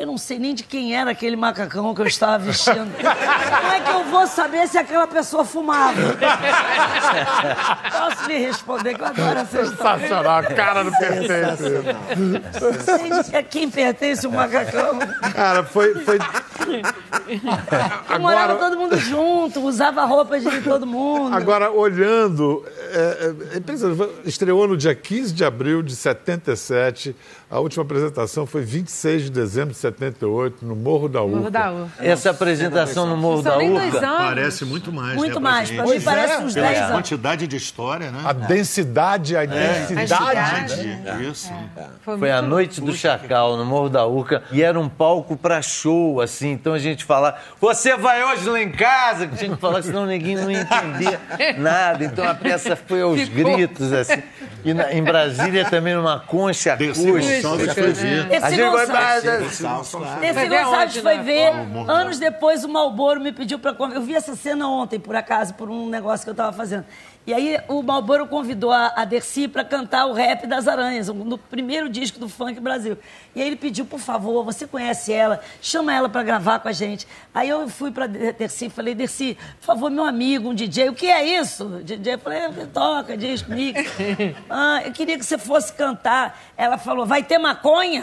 eu 0.00 0.06
não 0.06 0.16
sei 0.16 0.38
nem 0.38 0.54
de 0.54 0.62
quem 0.64 0.96
era 0.96 1.10
aquele 1.10 1.36
macacão 1.36 1.94
que 1.94 2.00
eu 2.00 2.06
estava 2.06 2.38
vestindo. 2.38 2.90
Como 2.96 3.72
é 3.72 3.80
que 3.80 3.90
eu 3.90 4.04
vou 4.04 4.26
saber 4.26 4.66
se 4.66 4.78
aquela 4.78 5.06
pessoa 5.06 5.44
fumava? 5.44 6.00
Posso 7.92 8.26
lhe 8.26 8.38
responder 8.38 8.94
que 8.94 9.02
eu 9.02 9.06
adoro 9.06 9.40
essa 9.40 9.60
história. 9.60 9.98
Sensacional, 10.00 10.38
a 10.38 10.42
cara 10.42 10.84
do 10.84 10.90
pertence. 10.90 11.64
Sei 12.82 13.10
de 13.10 13.42
quem 13.50 13.70
pertence 13.70 14.26
o 14.26 14.32
macacão. 14.32 15.00
Cara, 15.34 15.64
foi. 15.64 15.94
foi... 15.96 16.18
E 18.08 18.18
morava 18.18 18.56
todo 18.56 18.78
mundo 18.78 18.96
junto, 18.96 19.60
usava 19.60 20.04
roupa 20.06 20.40
de 20.40 20.62
todo 20.62 20.86
mundo. 20.86 21.34
Agora, 21.36 21.70
olhando, 21.70 22.64
é, 22.92 23.34
é, 23.54 23.58
é 23.58 24.28
estreou 24.28 24.66
no 24.66 24.78
dia 24.78 24.94
15 24.94 25.34
de 25.34 25.44
abril 25.44 25.82
de 25.82 25.94
77. 25.94 27.14
A 27.50 27.58
última 27.58 27.82
apresentação 27.82 28.46
foi 28.46 28.62
26 28.62 29.24
de 29.24 29.30
dezembro 29.30 29.74
de 29.74 29.78
78, 29.98 30.64
no 30.64 30.74
Morro 30.76 31.08
da 31.08 31.22
Urca. 31.22 31.36
Morro 31.36 31.50
da 31.50 31.72
Urca. 31.72 31.92
Essa 32.04 32.30
apresentação 32.30 33.06
no 33.06 33.16
Morro 33.16 33.42
da 33.42 33.58
Urca. 33.58 34.00
Parece 34.00 34.64
muito 34.64 34.92
mais, 34.92 35.16
Muito 35.16 35.34
né, 35.34 35.40
mais, 35.40 35.70
pra 35.70 35.84
Pois 35.84 36.04
parece 36.04 36.32
é. 36.34 36.38
uns 36.38 36.54
Pela 36.54 36.66
10 36.68 36.78
anos. 36.80 36.92
quantidade 36.92 37.46
de 37.46 37.56
história, 37.56 38.10
né? 38.10 38.20
A 38.24 38.32
densidade, 38.32 39.36
a 39.36 39.44
intensidade. 39.44 40.76
Densidade, 40.76 41.26
Isso. 41.30 41.52
Foi 42.04 42.30
a 42.30 42.40
noite 42.42 42.80
do 42.80 42.92
Chacal, 42.92 43.56
no 43.56 43.64
Morro 43.64 43.88
da 43.88 44.06
Urca, 44.06 44.42
e 44.52 44.62
era 44.62 44.78
um 44.78 44.88
palco 44.88 45.36
pra 45.36 45.60
show, 45.62 46.20
assim. 46.20 46.52
Então 46.52 46.72
a 46.74 46.78
gente 46.78 47.04
falava, 47.04 47.36
você 47.60 47.96
vai 47.96 48.22
hoje 48.24 48.48
lá 48.48 48.60
em 48.60 48.70
casa? 48.70 49.26
Que 49.26 49.36
tinha 49.36 49.54
que 49.54 49.60
falar, 49.60 49.82
senão 49.82 50.06
ninguém 50.06 50.36
não 50.36 50.50
ia 50.50 50.60
entender 50.60 51.18
nada. 51.58 52.04
Então 52.04 52.28
a 52.28 52.34
peça 52.34 52.76
foi 52.76 53.02
aos 53.02 53.20
Ficou. 53.20 53.52
gritos, 53.56 53.92
assim. 53.92 54.22
E 54.64 54.74
na- 54.74 54.92
em 54.92 55.02
Brasília 55.02 55.64
também 55.64 55.94
numa 55.94 56.20
concha 56.20 56.74
acústica. 56.74 57.10
Foi. 57.10 57.20
Esse 57.24 58.44
A 58.44 58.50
gente 58.50 58.70
vai 58.70 58.86
Pra- 59.78 60.24
Esse 60.24 60.32
Vai 60.34 60.48
ver 60.48 60.64
Gonçalves 60.64 60.96
foi 60.98 61.16
né? 61.16 61.22
ver. 61.22 61.54
Morro 61.66 61.90
Anos 61.90 62.18
depois, 62.18 62.64
o 62.64 62.68
Malboro 62.68 63.20
me 63.20 63.32
pediu 63.32 63.58
pra 63.58 63.72
convidar. 63.74 64.00
Eu 64.00 64.04
vi 64.04 64.14
essa 64.14 64.34
cena 64.36 64.68
ontem, 64.68 64.98
por 64.98 65.14
acaso, 65.16 65.54
por 65.54 65.70
um 65.70 65.88
negócio 65.88 66.24
que 66.24 66.30
eu 66.30 66.34
tava 66.34 66.52
fazendo. 66.52 66.84
E 67.30 67.32
aí 67.34 67.60
o 67.68 67.80
Malboro 67.80 68.26
convidou 68.26 68.72
a, 68.72 68.92
a 68.96 69.04
Dercy 69.04 69.46
pra 69.46 69.62
cantar 69.62 70.06
o 70.06 70.12
Rap 70.12 70.48
das 70.48 70.66
Aranhas, 70.66 71.06
no 71.06 71.38
primeiro 71.38 71.88
disco 71.88 72.18
do 72.18 72.28
Funk 72.28 72.58
Brasil. 72.58 72.98
E 73.36 73.40
aí 73.40 73.46
ele 73.46 73.54
pediu, 73.54 73.84
por 73.86 74.00
favor, 74.00 74.44
você 74.44 74.66
conhece 74.66 75.12
ela, 75.12 75.40
chama 75.62 75.94
ela 75.94 76.08
pra 76.08 76.24
gravar 76.24 76.58
com 76.58 76.66
a 76.66 76.72
gente. 76.72 77.06
Aí 77.32 77.48
eu 77.48 77.68
fui 77.68 77.92
Der- 77.92 78.32
Dercy 78.34 78.66
e 78.66 78.68
falei, 78.70 78.96
Dercy, 78.96 79.38
por 79.60 79.66
favor, 79.66 79.92
meu 79.92 80.04
amigo, 80.04 80.50
um 80.50 80.54
DJ, 80.56 80.88
o 80.88 80.92
que 80.92 81.06
é 81.08 81.24
isso? 81.40 81.66
DJ, 81.84 82.14
eu 82.14 82.18
falei, 82.18 82.38
"É, 82.40 82.48
toca, 82.74 83.16
disco, 83.16 83.52
mix. 83.52 83.80
Ah, 84.50 84.82
eu 84.84 84.90
queria 84.90 85.16
que 85.16 85.24
você 85.24 85.38
fosse 85.38 85.72
cantar. 85.72 86.36
Ela 86.56 86.78
falou, 86.78 87.06
vai 87.06 87.22
ter 87.22 87.38
maconha? 87.38 88.02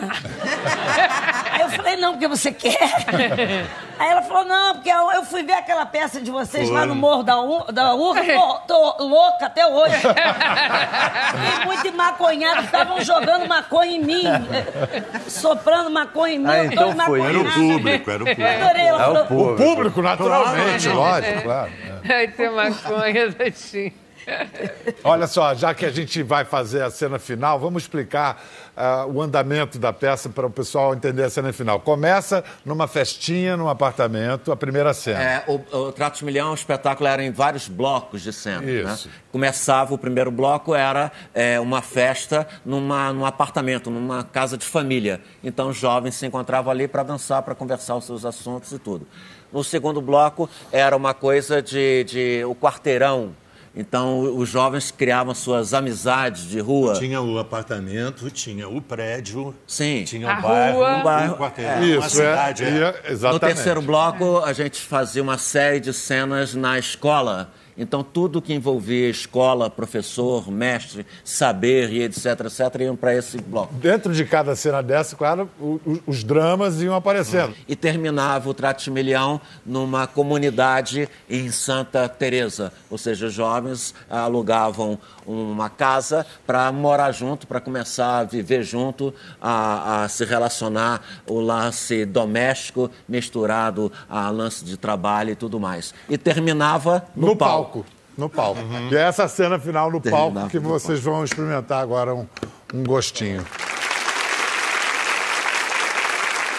Aí 1.52 1.62
eu 1.64 1.70
falei, 1.70 1.98
não, 1.98 2.14
porque 2.14 2.30
você 2.30 2.50
quer. 2.54 2.78
Aí 4.00 4.10
ela 4.12 4.22
falou, 4.22 4.46
não, 4.46 4.76
porque 4.76 4.90
eu, 4.92 5.12
eu 5.12 5.26
fui 5.26 5.42
ver 5.44 5.54
aquela 5.54 5.84
peça 5.86 6.22
de 6.22 6.30
vocês 6.30 6.70
lá 6.70 6.86
no 6.86 6.96
Morro 6.96 7.24
da, 7.24 7.42
U, 7.42 7.72
da 7.72 7.96
Urca, 7.96 8.22
tô, 8.68 8.92
tô 8.92 9.08
louca 9.18 9.46
até 9.48 9.66
hoje. 9.66 9.96
Fiquei 10.02 11.66
muito 11.66 11.94
maconhada, 11.94 12.62
estavam 12.62 13.02
jogando 13.02 13.48
maconha 13.48 13.92
em 13.98 14.04
mim, 14.04 14.24
soprando 15.28 15.90
maconha 15.90 16.36
em 16.36 16.40
mim, 16.40 16.48
Ah, 16.50 16.66
então 16.66 16.96
foi. 17.06 17.22
Era 17.22 17.40
o 17.40 17.52
público, 17.54 18.12
era 18.12 18.24
o 18.24 18.28
público. 18.28 18.44
Adorei, 18.64 18.86
ela 18.88 19.04
É 19.04 19.08
o 19.10 19.28
falou. 19.28 19.54
O 19.54 19.56
público, 19.56 20.02
naturalmente, 20.02 20.88
É. 20.88 20.94
lógico, 20.94 21.42
claro. 21.44 21.72
Vai 22.06 22.28
ter 22.28 22.50
maconha, 22.52 23.32
Tatinho. 23.34 23.94
Olha 25.04 25.28
só, 25.28 25.54
já 25.54 25.74
que 25.74 25.86
a 25.86 25.92
gente 25.92 26.22
vai 26.24 26.44
fazer 26.46 26.84
a 26.84 26.90
cena 26.90 27.18
final, 27.20 27.60
vamos 27.60 27.84
explicar 27.84 28.44
ah, 28.76 29.06
o 29.08 29.22
andamento 29.22 29.80
da 29.80 29.94
peça 29.94 30.30
para 30.30 30.46
o 30.46 30.50
pessoal 30.50 30.94
entender 30.94 31.24
a 31.24 31.30
cena 31.30 31.52
final. 31.54 31.80
Começa 31.80 32.44
numa 32.66 32.88
festinha, 32.88 33.56
num 33.56 33.70
apartamento, 33.70 34.52
a 34.52 34.56
primeira 34.56 34.94
cena. 34.94 35.22
É, 35.22 35.44
o, 35.48 35.56
o 35.76 35.92
Trato 35.92 36.20
de 36.20 36.26
Milhão, 36.26 36.52
o 36.52 36.54
espetáculo 36.54 37.08
era 37.08 37.24
em 37.24 37.32
vários 37.32 37.68
blocos 37.68 38.22
de 38.22 38.34
cena. 38.34 38.64
Isso. 38.70 39.08
Né? 39.08 39.14
Começava, 39.32 39.94
o 39.94 39.98
primeiro 39.98 40.32
bloco 40.32 40.76
era 40.76 41.12
é, 41.34 41.60
uma 41.60 41.82
festa 41.82 42.48
numa, 42.66 43.14
num 43.14 43.26
apartamento, 43.26 43.90
numa 43.90 44.24
casa 44.24 44.58
de 44.58 44.66
família. 44.66 45.22
Então 45.44 45.70
os 45.70 45.78
jovens 45.78 46.16
se 46.16 46.26
encontravam 46.26 46.72
ali 46.72 46.88
para 46.88 47.04
dançar, 47.04 47.42
para 47.42 47.56
conversar 47.56 47.96
os 47.96 48.06
seus 48.06 48.26
assuntos 48.26 48.72
e 48.72 48.80
tudo. 48.80 49.08
No 49.52 49.64
segundo 49.64 50.02
bloco 50.02 50.50
era 50.72 50.96
uma 50.96 51.14
coisa 51.14 51.62
de, 51.62 52.04
de 52.04 52.46
o 52.46 52.54
quarteirão. 52.54 53.34
Então 53.80 54.36
os 54.36 54.50
jovens 54.50 54.90
criavam 54.90 55.36
suas 55.36 55.72
amizades 55.72 56.50
de 56.50 56.60
rua. 56.60 56.94
Tinha 56.96 57.22
o 57.22 57.38
apartamento, 57.38 58.32
tinha 58.32 58.68
o 58.68 58.82
prédio, 58.82 59.54
Sim. 59.68 60.04
tinha 60.04 60.32
A 60.32 60.40
o 60.40 60.42
bairro, 60.42 60.78
rua. 60.80 60.98
o 61.00 61.04
bairro, 61.04 61.34
o 61.34 61.38
quarteirão, 61.38 61.84
Isso, 61.84 62.00
a 62.00 62.10
cidade. 62.10 62.64
é, 62.64 62.68
é. 62.68 62.72
e 62.72 62.76
é- 62.84 63.02
No 63.08 63.12
exatamente. 63.14 63.40
terceiro 63.56 63.82
bloco, 63.84 64.40
a 64.40 64.52
gente 64.52 64.82
fazia 64.82 65.22
uma 65.22 65.38
série 65.38 65.80
de 65.80 65.94
cenas 65.94 66.56
na 66.56 66.80
escola. 66.80 67.52
Então, 67.78 68.04
tudo 68.04 68.42
que 68.42 68.54
envolvia 68.54 69.10
escola, 69.10 69.70
professor, 69.70 70.50
mestre, 70.52 71.06
saber 71.24 71.92
e 71.92 72.02
etc, 72.04 72.26
etc, 72.46 72.82
iam 72.82 72.96
para 72.96 73.14
esse 73.16 73.38
bloco. 73.38 73.74
Dentro 73.76 74.14
de 74.14 74.26
cada 74.26 74.56
cena 74.56 74.82
dessa, 74.82 75.16
claro, 75.16 75.50
o- 75.60 75.80
o- 75.86 76.02
os 76.08 76.24
dramas 76.24 76.82
iam 76.82 76.96
aparecendo. 76.96 77.54
E 77.68 77.76
terminava 77.76 78.50
o 78.50 78.54
Trato 78.54 78.84
de 78.84 78.90
Milhão 78.90 79.40
numa 79.66 80.08
comunidade 80.08 81.08
em 81.30 81.52
Santa 81.52 82.08
Teresa. 82.10 82.72
Ou 82.90 82.98
seja, 82.98 83.28
os 83.28 83.34
jovens 83.34 83.94
alugavam 84.10 84.98
uma 85.26 85.70
casa 85.70 86.26
para 86.46 86.72
morar 86.72 87.12
junto, 87.12 87.46
para 87.46 87.60
começar 87.60 88.20
a 88.20 88.24
viver 88.24 88.64
junto, 88.64 89.14
a, 89.42 90.04
a 90.04 90.08
se 90.10 90.24
relacionar, 90.26 91.02
o 91.28 91.40
lance 91.40 92.06
doméstico 92.06 92.90
misturado 93.08 93.92
a 94.10 94.30
lance 94.30 94.64
de 94.64 94.78
trabalho 94.78 95.32
e 95.32 95.36
tudo 95.36 95.60
mais. 95.60 95.94
E 96.10 96.18
terminava 96.18 97.06
no, 97.16 97.28
No 97.28 97.36
palco. 97.36 97.67
No 98.18 98.30
palco. 98.30 98.60
E 98.92 98.96
é 98.96 99.02
essa 99.02 99.28
cena 99.28 99.60
final 99.60 99.92
no 99.92 100.02
palco 100.02 100.50
que 100.50 100.58
vocês 100.58 101.00
vão 101.00 101.24
experimentar 101.24 101.84
agora 101.84 102.16
um, 102.16 102.26
um 102.74 102.84
gostinho. 102.84 103.46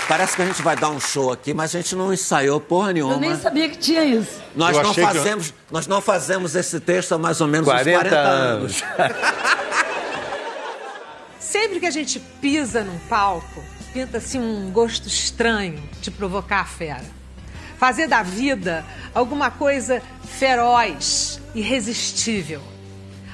Parece 0.08 0.36
que 0.36 0.42
a 0.42 0.46
gente 0.46 0.62
vai 0.62 0.74
dar 0.74 0.88
um 0.88 0.98
show 0.98 1.30
aqui, 1.30 1.52
mas 1.52 1.74
a 1.74 1.80
gente 1.80 1.94
não 1.94 2.10
ensaiou 2.12 2.58
porra 2.58 2.94
nenhuma. 2.94 3.14
eu 3.14 3.20
nem 3.20 3.36
sabia 3.36 3.68
que 3.68 3.76
tinha 3.76 4.02
isso. 4.04 4.40
Nós 4.56 4.74
Eu 4.74 4.82
não, 4.82 4.94
fazemos, 4.94 5.54
nós 5.70 5.86
não 5.86 6.00
fazemos 6.00 6.54
esse 6.54 6.80
texto 6.80 7.12
há 7.12 7.18
mais 7.18 7.42
ou 7.42 7.46
menos 7.46 7.66
40 7.66 7.90
uns 7.90 8.00
40 8.00 8.16
anos. 8.16 8.84
Sempre 11.38 11.80
que 11.80 11.86
a 11.86 11.90
gente 11.90 12.18
pisa 12.40 12.82
num 12.82 12.98
palco, 13.00 13.62
pinta-se 13.92 14.38
um 14.38 14.70
gosto 14.70 15.08
estranho 15.08 15.82
de 16.00 16.10
provocar 16.10 16.60
a 16.60 16.64
fera. 16.64 17.04
Fazer 17.78 18.08
da 18.08 18.22
vida 18.22 18.84
alguma 19.14 19.50
coisa 19.50 20.02
feroz, 20.24 21.40
irresistível. 21.54 22.60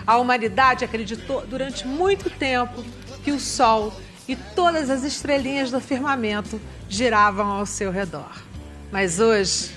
A 0.06 0.18
humanidade 0.18 0.84
acreditou 0.84 1.46
durante 1.46 1.86
muito 1.86 2.28
tempo 2.28 2.84
que 3.24 3.32
o 3.32 3.40
Sol 3.40 3.92
e 4.28 4.36
todas 4.36 4.90
as 4.90 5.02
estrelinhas 5.02 5.70
do 5.70 5.80
firmamento 5.80 6.60
giravam 6.88 7.46
ao 7.46 7.64
seu 7.64 7.90
redor. 7.90 8.30
Mas 8.92 9.18
hoje, 9.18 9.70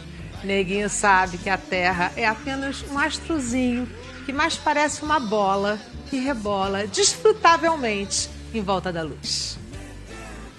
Neguinho 0.43 0.89
sabe 0.89 1.37
que 1.37 1.49
a 1.49 1.57
Terra 1.57 2.11
é 2.15 2.27
apenas 2.27 2.83
um 2.91 2.99
astrozinho 2.99 3.87
que 4.25 4.33
mais 4.33 4.57
parece 4.57 5.01
uma 5.01 5.19
bola 5.19 5.79
que 6.09 6.19
rebola 6.19 6.85
desfrutavelmente 6.87 8.29
em 8.53 8.61
volta 8.61 8.91
da 8.91 9.01
luz. 9.01 9.57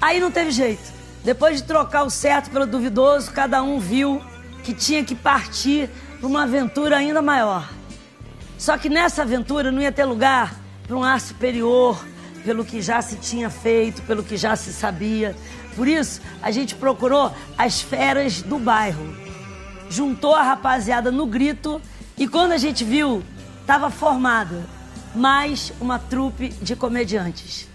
Aí 0.00 0.18
não 0.18 0.30
teve 0.30 0.50
jeito. 0.50 0.97
Depois 1.24 1.56
de 1.56 1.64
trocar 1.64 2.04
o 2.04 2.10
certo 2.10 2.50
pelo 2.50 2.66
duvidoso, 2.66 3.30
cada 3.32 3.62
um 3.62 3.78
viu 3.78 4.22
que 4.62 4.72
tinha 4.72 5.04
que 5.04 5.14
partir 5.14 5.90
para 6.18 6.26
uma 6.26 6.44
aventura 6.44 6.96
ainda 6.96 7.20
maior. 7.20 7.68
Só 8.56 8.76
que 8.76 8.88
nessa 8.88 9.22
aventura 9.22 9.70
não 9.70 9.80
ia 9.80 9.92
ter 9.92 10.04
lugar 10.04 10.54
para 10.86 10.96
um 10.96 11.04
ar 11.04 11.20
superior, 11.20 12.04
pelo 12.44 12.64
que 12.64 12.80
já 12.80 13.02
se 13.02 13.16
tinha 13.16 13.50
feito, 13.50 14.02
pelo 14.02 14.22
que 14.22 14.36
já 14.36 14.56
se 14.56 14.72
sabia. 14.72 15.36
Por 15.76 15.86
isso, 15.86 16.20
a 16.42 16.50
gente 16.50 16.74
procurou 16.74 17.32
as 17.56 17.80
feras 17.80 18.42
do 18.42 18.58
bairro. 18.58 19.14
Juntou 19.90 20.34
a 20.34 20.42
rapaziada 20.42 21.10
no 21.10 21.26
grito 21.26 21.80
e 22.16 22.26
quando 22.26 22.52
a 22.52 22.58
gente 22.58 22.84
viu, 22.84 23.22
estava 23.60 23.90
formada 23.90 24.64
mais 25.14 25.72
uma 25.80 25.98
trupe 25.98 26.48
de 26.48 26.74
comediantes. 26.74 27.68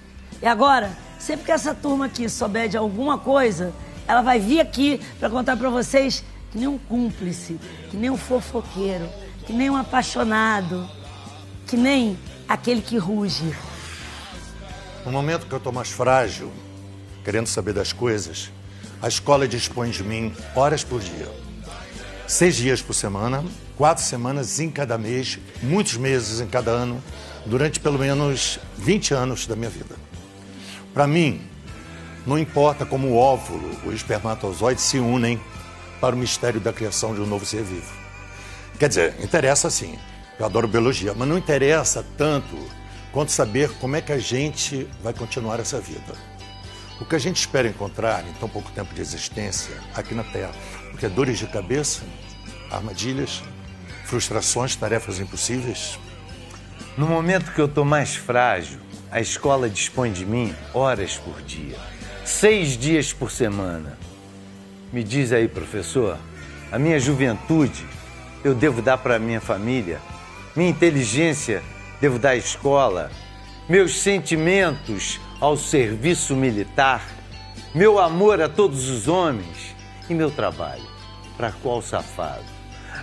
E 0.43 0.45
agora, 0.45 0.91
sempre 1.17 1.45
que 1.45 1.53
essa 1.53 1.73
turma 1.73 2.07
aqui 2.07 2.27
souber 2.27 2.67
de 2.67 2.75
alguma 2.75 3.17
coisa, 3.17 3.73
ela 4.05 4.21
vai 4.21 4.41
vir 4.41 4.59
aqui 4.59 4.99
para 5.17 5.29
contar 5.29 5.55
para 5.55 5.69
vocês 5.69 6.21
que 6.51 6.57
nem 6.57 6.67
um 6.67 6.77
cúmplice, 6.77 7.57
que 7.89 7.95
nem 7.95 8.09
um 8.09 8.17
fofoqueiro, 8.17 9.07
que 9.47 9.53
nem 9.53 9.69
um 9.69 9.77
apaixonado, 9.77 10.85
que 11.65 11.77
nem 11.77 12.19
aquele 12.45 12.81
que 12.81 12.97
ruge. 12.97 13.55
No 15.05 15.13
momento 15.13 15.47
que 15.47 15.53
eu 15.53 15.59
estou 15.59 15.71
mais 15.71 15.89
frágil, 15.89 16.51
querendo 17.23 17.47
saber 17.47 17.71
das 17.71 17.93
coisas, 17.93 18.51
a 19.01 19.07
escola 19.07 19.47
dispõe 19.47 19.91
de 19.91 20.03
mim 20.03 20.35
horas 20.53 20.83
por 20.83 20.99
dia. 20.99 21.31
Seis 22.27 22.57
dias 22.57 22.81
por 22.81 22.93
semana, 22.93 23.45
quatro 23.77 24.03
semanas 24.03 24.59
em 24.59 24.69
cada 24.69 24.97
mês, 24.97 25.39
muitos 25.61 25.95
meses 25.95 26.41
em 26.41 26.47
cada 26.47 26.71
ano, 26.71 27.01
durante 27.45 27.79
pelo 27.79 27.97
menos 27.97 28.59
20 28.77 29.13
anos 29.13 29.47
da 29.47 29.55
minha 29.55 29.69
vida. 29.69 30.02
Para 30.93 31.07
mim, 31.07 31.41
não 32.25 32.37
importa 32.37 32.85
como 32.85 33.09
o 33.09 33.17
óvulo 33.17 33.77
o 33.85 33.91
espermatozoide 33.91 34.79
se 34.79 34.99
unem 34.99 35.41
para 35.99 36.15
o 36.15 36.17
mistério 36.17 36.59
da 36.59 36.71
criação 36.71 37.15
de 37.15 37.21
um 37.21 37.25
novo 37.25 37.45
ser 37.45 37.63
vivo. 37.63 37.91
Quer 38.77 38.89
dizer, 38.89 39.15
interessa 39.21 39.69
sim. 39.69 39.97
Eu 40.37 40.45
adoro 40.45 40.67
biologia, 40.67 41.13
mas 41.15 41.27
não 41.27 41.37
interessa 41.37 42.05
tanto 42.17 42.57
quanto 43.11 43.31
saber 43.31 43.69
como 43.79 43.95
é 43.95 44.01
que 44.01 44.11
a 44.11 44.17
gente 44.17 44.87
vai 45.01 45.13
continuar 45.13 45.59
essa 45.59 45.79
vida. 45.79 46.13
O 46.99 47.05
que 47.05 47.15
a 47.15 47.19
gente 47.19 47.37
espera 47.37 47.67
encontrar 47.67 48.23
em 48.27 48.33
tão 48.33 48.49
pouco 48.49 48.71
tempo 48.71 48.93
de 48.93 49.01
existência 49.01 49.75
aqui 49.95 50.13
na 50.13 50.23
Terra, 50.23 50.51
porque 50.91 51.07
dores 51.07 51.39
de 51.39 51.47
cabeça, 51.47 52.01
armadilhas, 52.71 53.43
frustrações, 54.05 54.75
tarefas 54.75 55.19
impossíveis. 55.19 55.99
No 56.97 57.07
momento 57.07 57.51
que 57.53 57.61
eu 57.61 57.65
estou 57.65 57.85
mais 57.85 58.15
frágil, 58.15 58.79
a 59.13 59.21
escola 59.21 59.69
dispõe 59.69 60.11
de 60.11 60.25
mim 60.25 60.55
horas 60.73 61.17
por 61.17 61.39
dia, 61.43 61.77
seis 62.25 62.75
dias 62.75 63.13
por 63.13 63.29
semana. 63.29 63.95
Me 64.91 65.03
diz 65.03 65.31
aí, 65.31 65.47
professor, 65.47 66.17
a 66.71 66.79
minha 66.79 66.99
juventude 66.99 67.85
eu 68.43 68.55
devo 68.55 68.81
dar 68.81 68.97
para 68.97 69.19
minha 69.19 69.39
família, 69.39 70.01
minha 70.55 70.71
inteligência 70.71 71.61
devo 72.01 72.17
dar 72.17 72.31
à 72.31 72.35
escola, 72.35 73.11
meus 73.69 73.99
sentimentos 73.99 75.19
ao 75.39 75.55
serviço 75.57 76.35
militar, 76.35 77.07
meu 77.75 77.99
amor 77.99 78.41
a 78.41 78.49
todos 78.49 78.89
os 78.89 79.07
homens 79.07 79.75
e 80.09 80.15
meu 80.15 80.31
trabalho. 80.31 80.87
Para 81.37 81.51
qual 81.51 81.83
safado? 81.83 82.45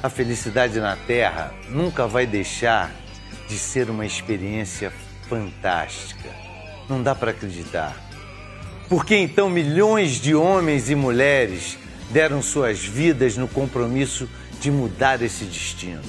A 0.02 0.08
felicidade 0.08 0.80
na 0.80 0.96
Terra 0.96 1.54
nunca 1.68 2.08
vai 2.08 2.26
deixar 2.26 2.90
de 3.48 3.56
ser 3.56 3.88
uma 3.88 4.04
experiência 4.04 4.92
fantástica. 5.30 6.28
Não 6.88 7.00
dá 7.00 7.14
para 7.14 7.30
acreditar. 7.30 7.96
Por 8.88 9.06
que 9.06 9.14
então 9.14 9.48
milhões 9.48 10.20
de 10.20 10.34
homens 10.34 10.90
e 10.90 10.96
mulheres 10.96 11.78
deram 12.10 12.42
suas 12.42 12.84
vidas 12.84 13.36
no 13.36 13.46
compromisso 13.46 14.28
de 14.60 14.72
mudar 14.72 15.22
esse 15.22 15.44
destino? 15.44 16.02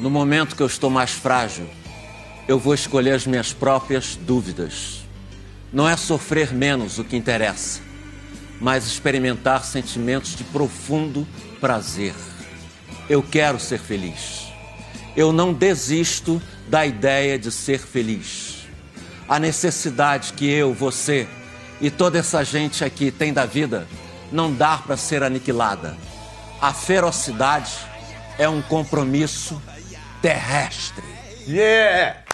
No 0.00 0.10
momento 0.10 0.56
que 0.56 0.62
eu 0.62 0.66
estou 0.66 0.90
mais 0.90 1.12
frágil, 1.12 1.68
eu 2.48 2.58
vou 2.58 2.74
escolher 2.74 3.12
as 3.12 3.26
minhas 3.26 3.52
próprias 3.52 4.16
dúvidas. 4.16 5.04
Não 5.72 5.88
é 5.88 5.96
sofrer 5.96 6.52
menos 6.52 6.98
o 6.98 7.04
que 7.04 7.16
interessa, 7.16 7.80
mas 8.60 8.86
experimentar 8.86 9.64
sentimentos 9.64 10.34
de 10.34 10.42
profundo 10.42 11.24
prazer. 11.60 12.14
Eu 13.08 13.22
quero 13.22 13.60
ser 13.60 13.78
feliz. 13.78 14.48
Eu 15.16 15.32
não 15.32 15.52
desisto 15.52 16.42
da 16.68 16.84
ideia 16.84 17.38
de 17.38 17.52
ser 17.52 17.78
feliz. 17.78 18.47
A 19.28 19.38
necessidade 19.38 20.32
que 20.32 20.48
eu, 20.48 20.72
você 20.72 21.28
e 21.80 21.90
toda 21.90 22.18
essa 22.18 22.44
gente 22.44 22.84
aqui 22.84 23.10
tem 23.10 23.32
da 23.32 23.44
vida 23.44 23.86
não 24.32 24.52
dá 24.52 24.78
para 24.78 24.96
ser 24.96 25.22
aniquilada. 25.22 25.96
A 26.60 26.72
ferocidade 26.72 27.72
é 28.38 28.48
um 28.48 28.60
compromisso 28.62 29.60
terrestre. 30.20 31.04
Yeah! 31.46 32.27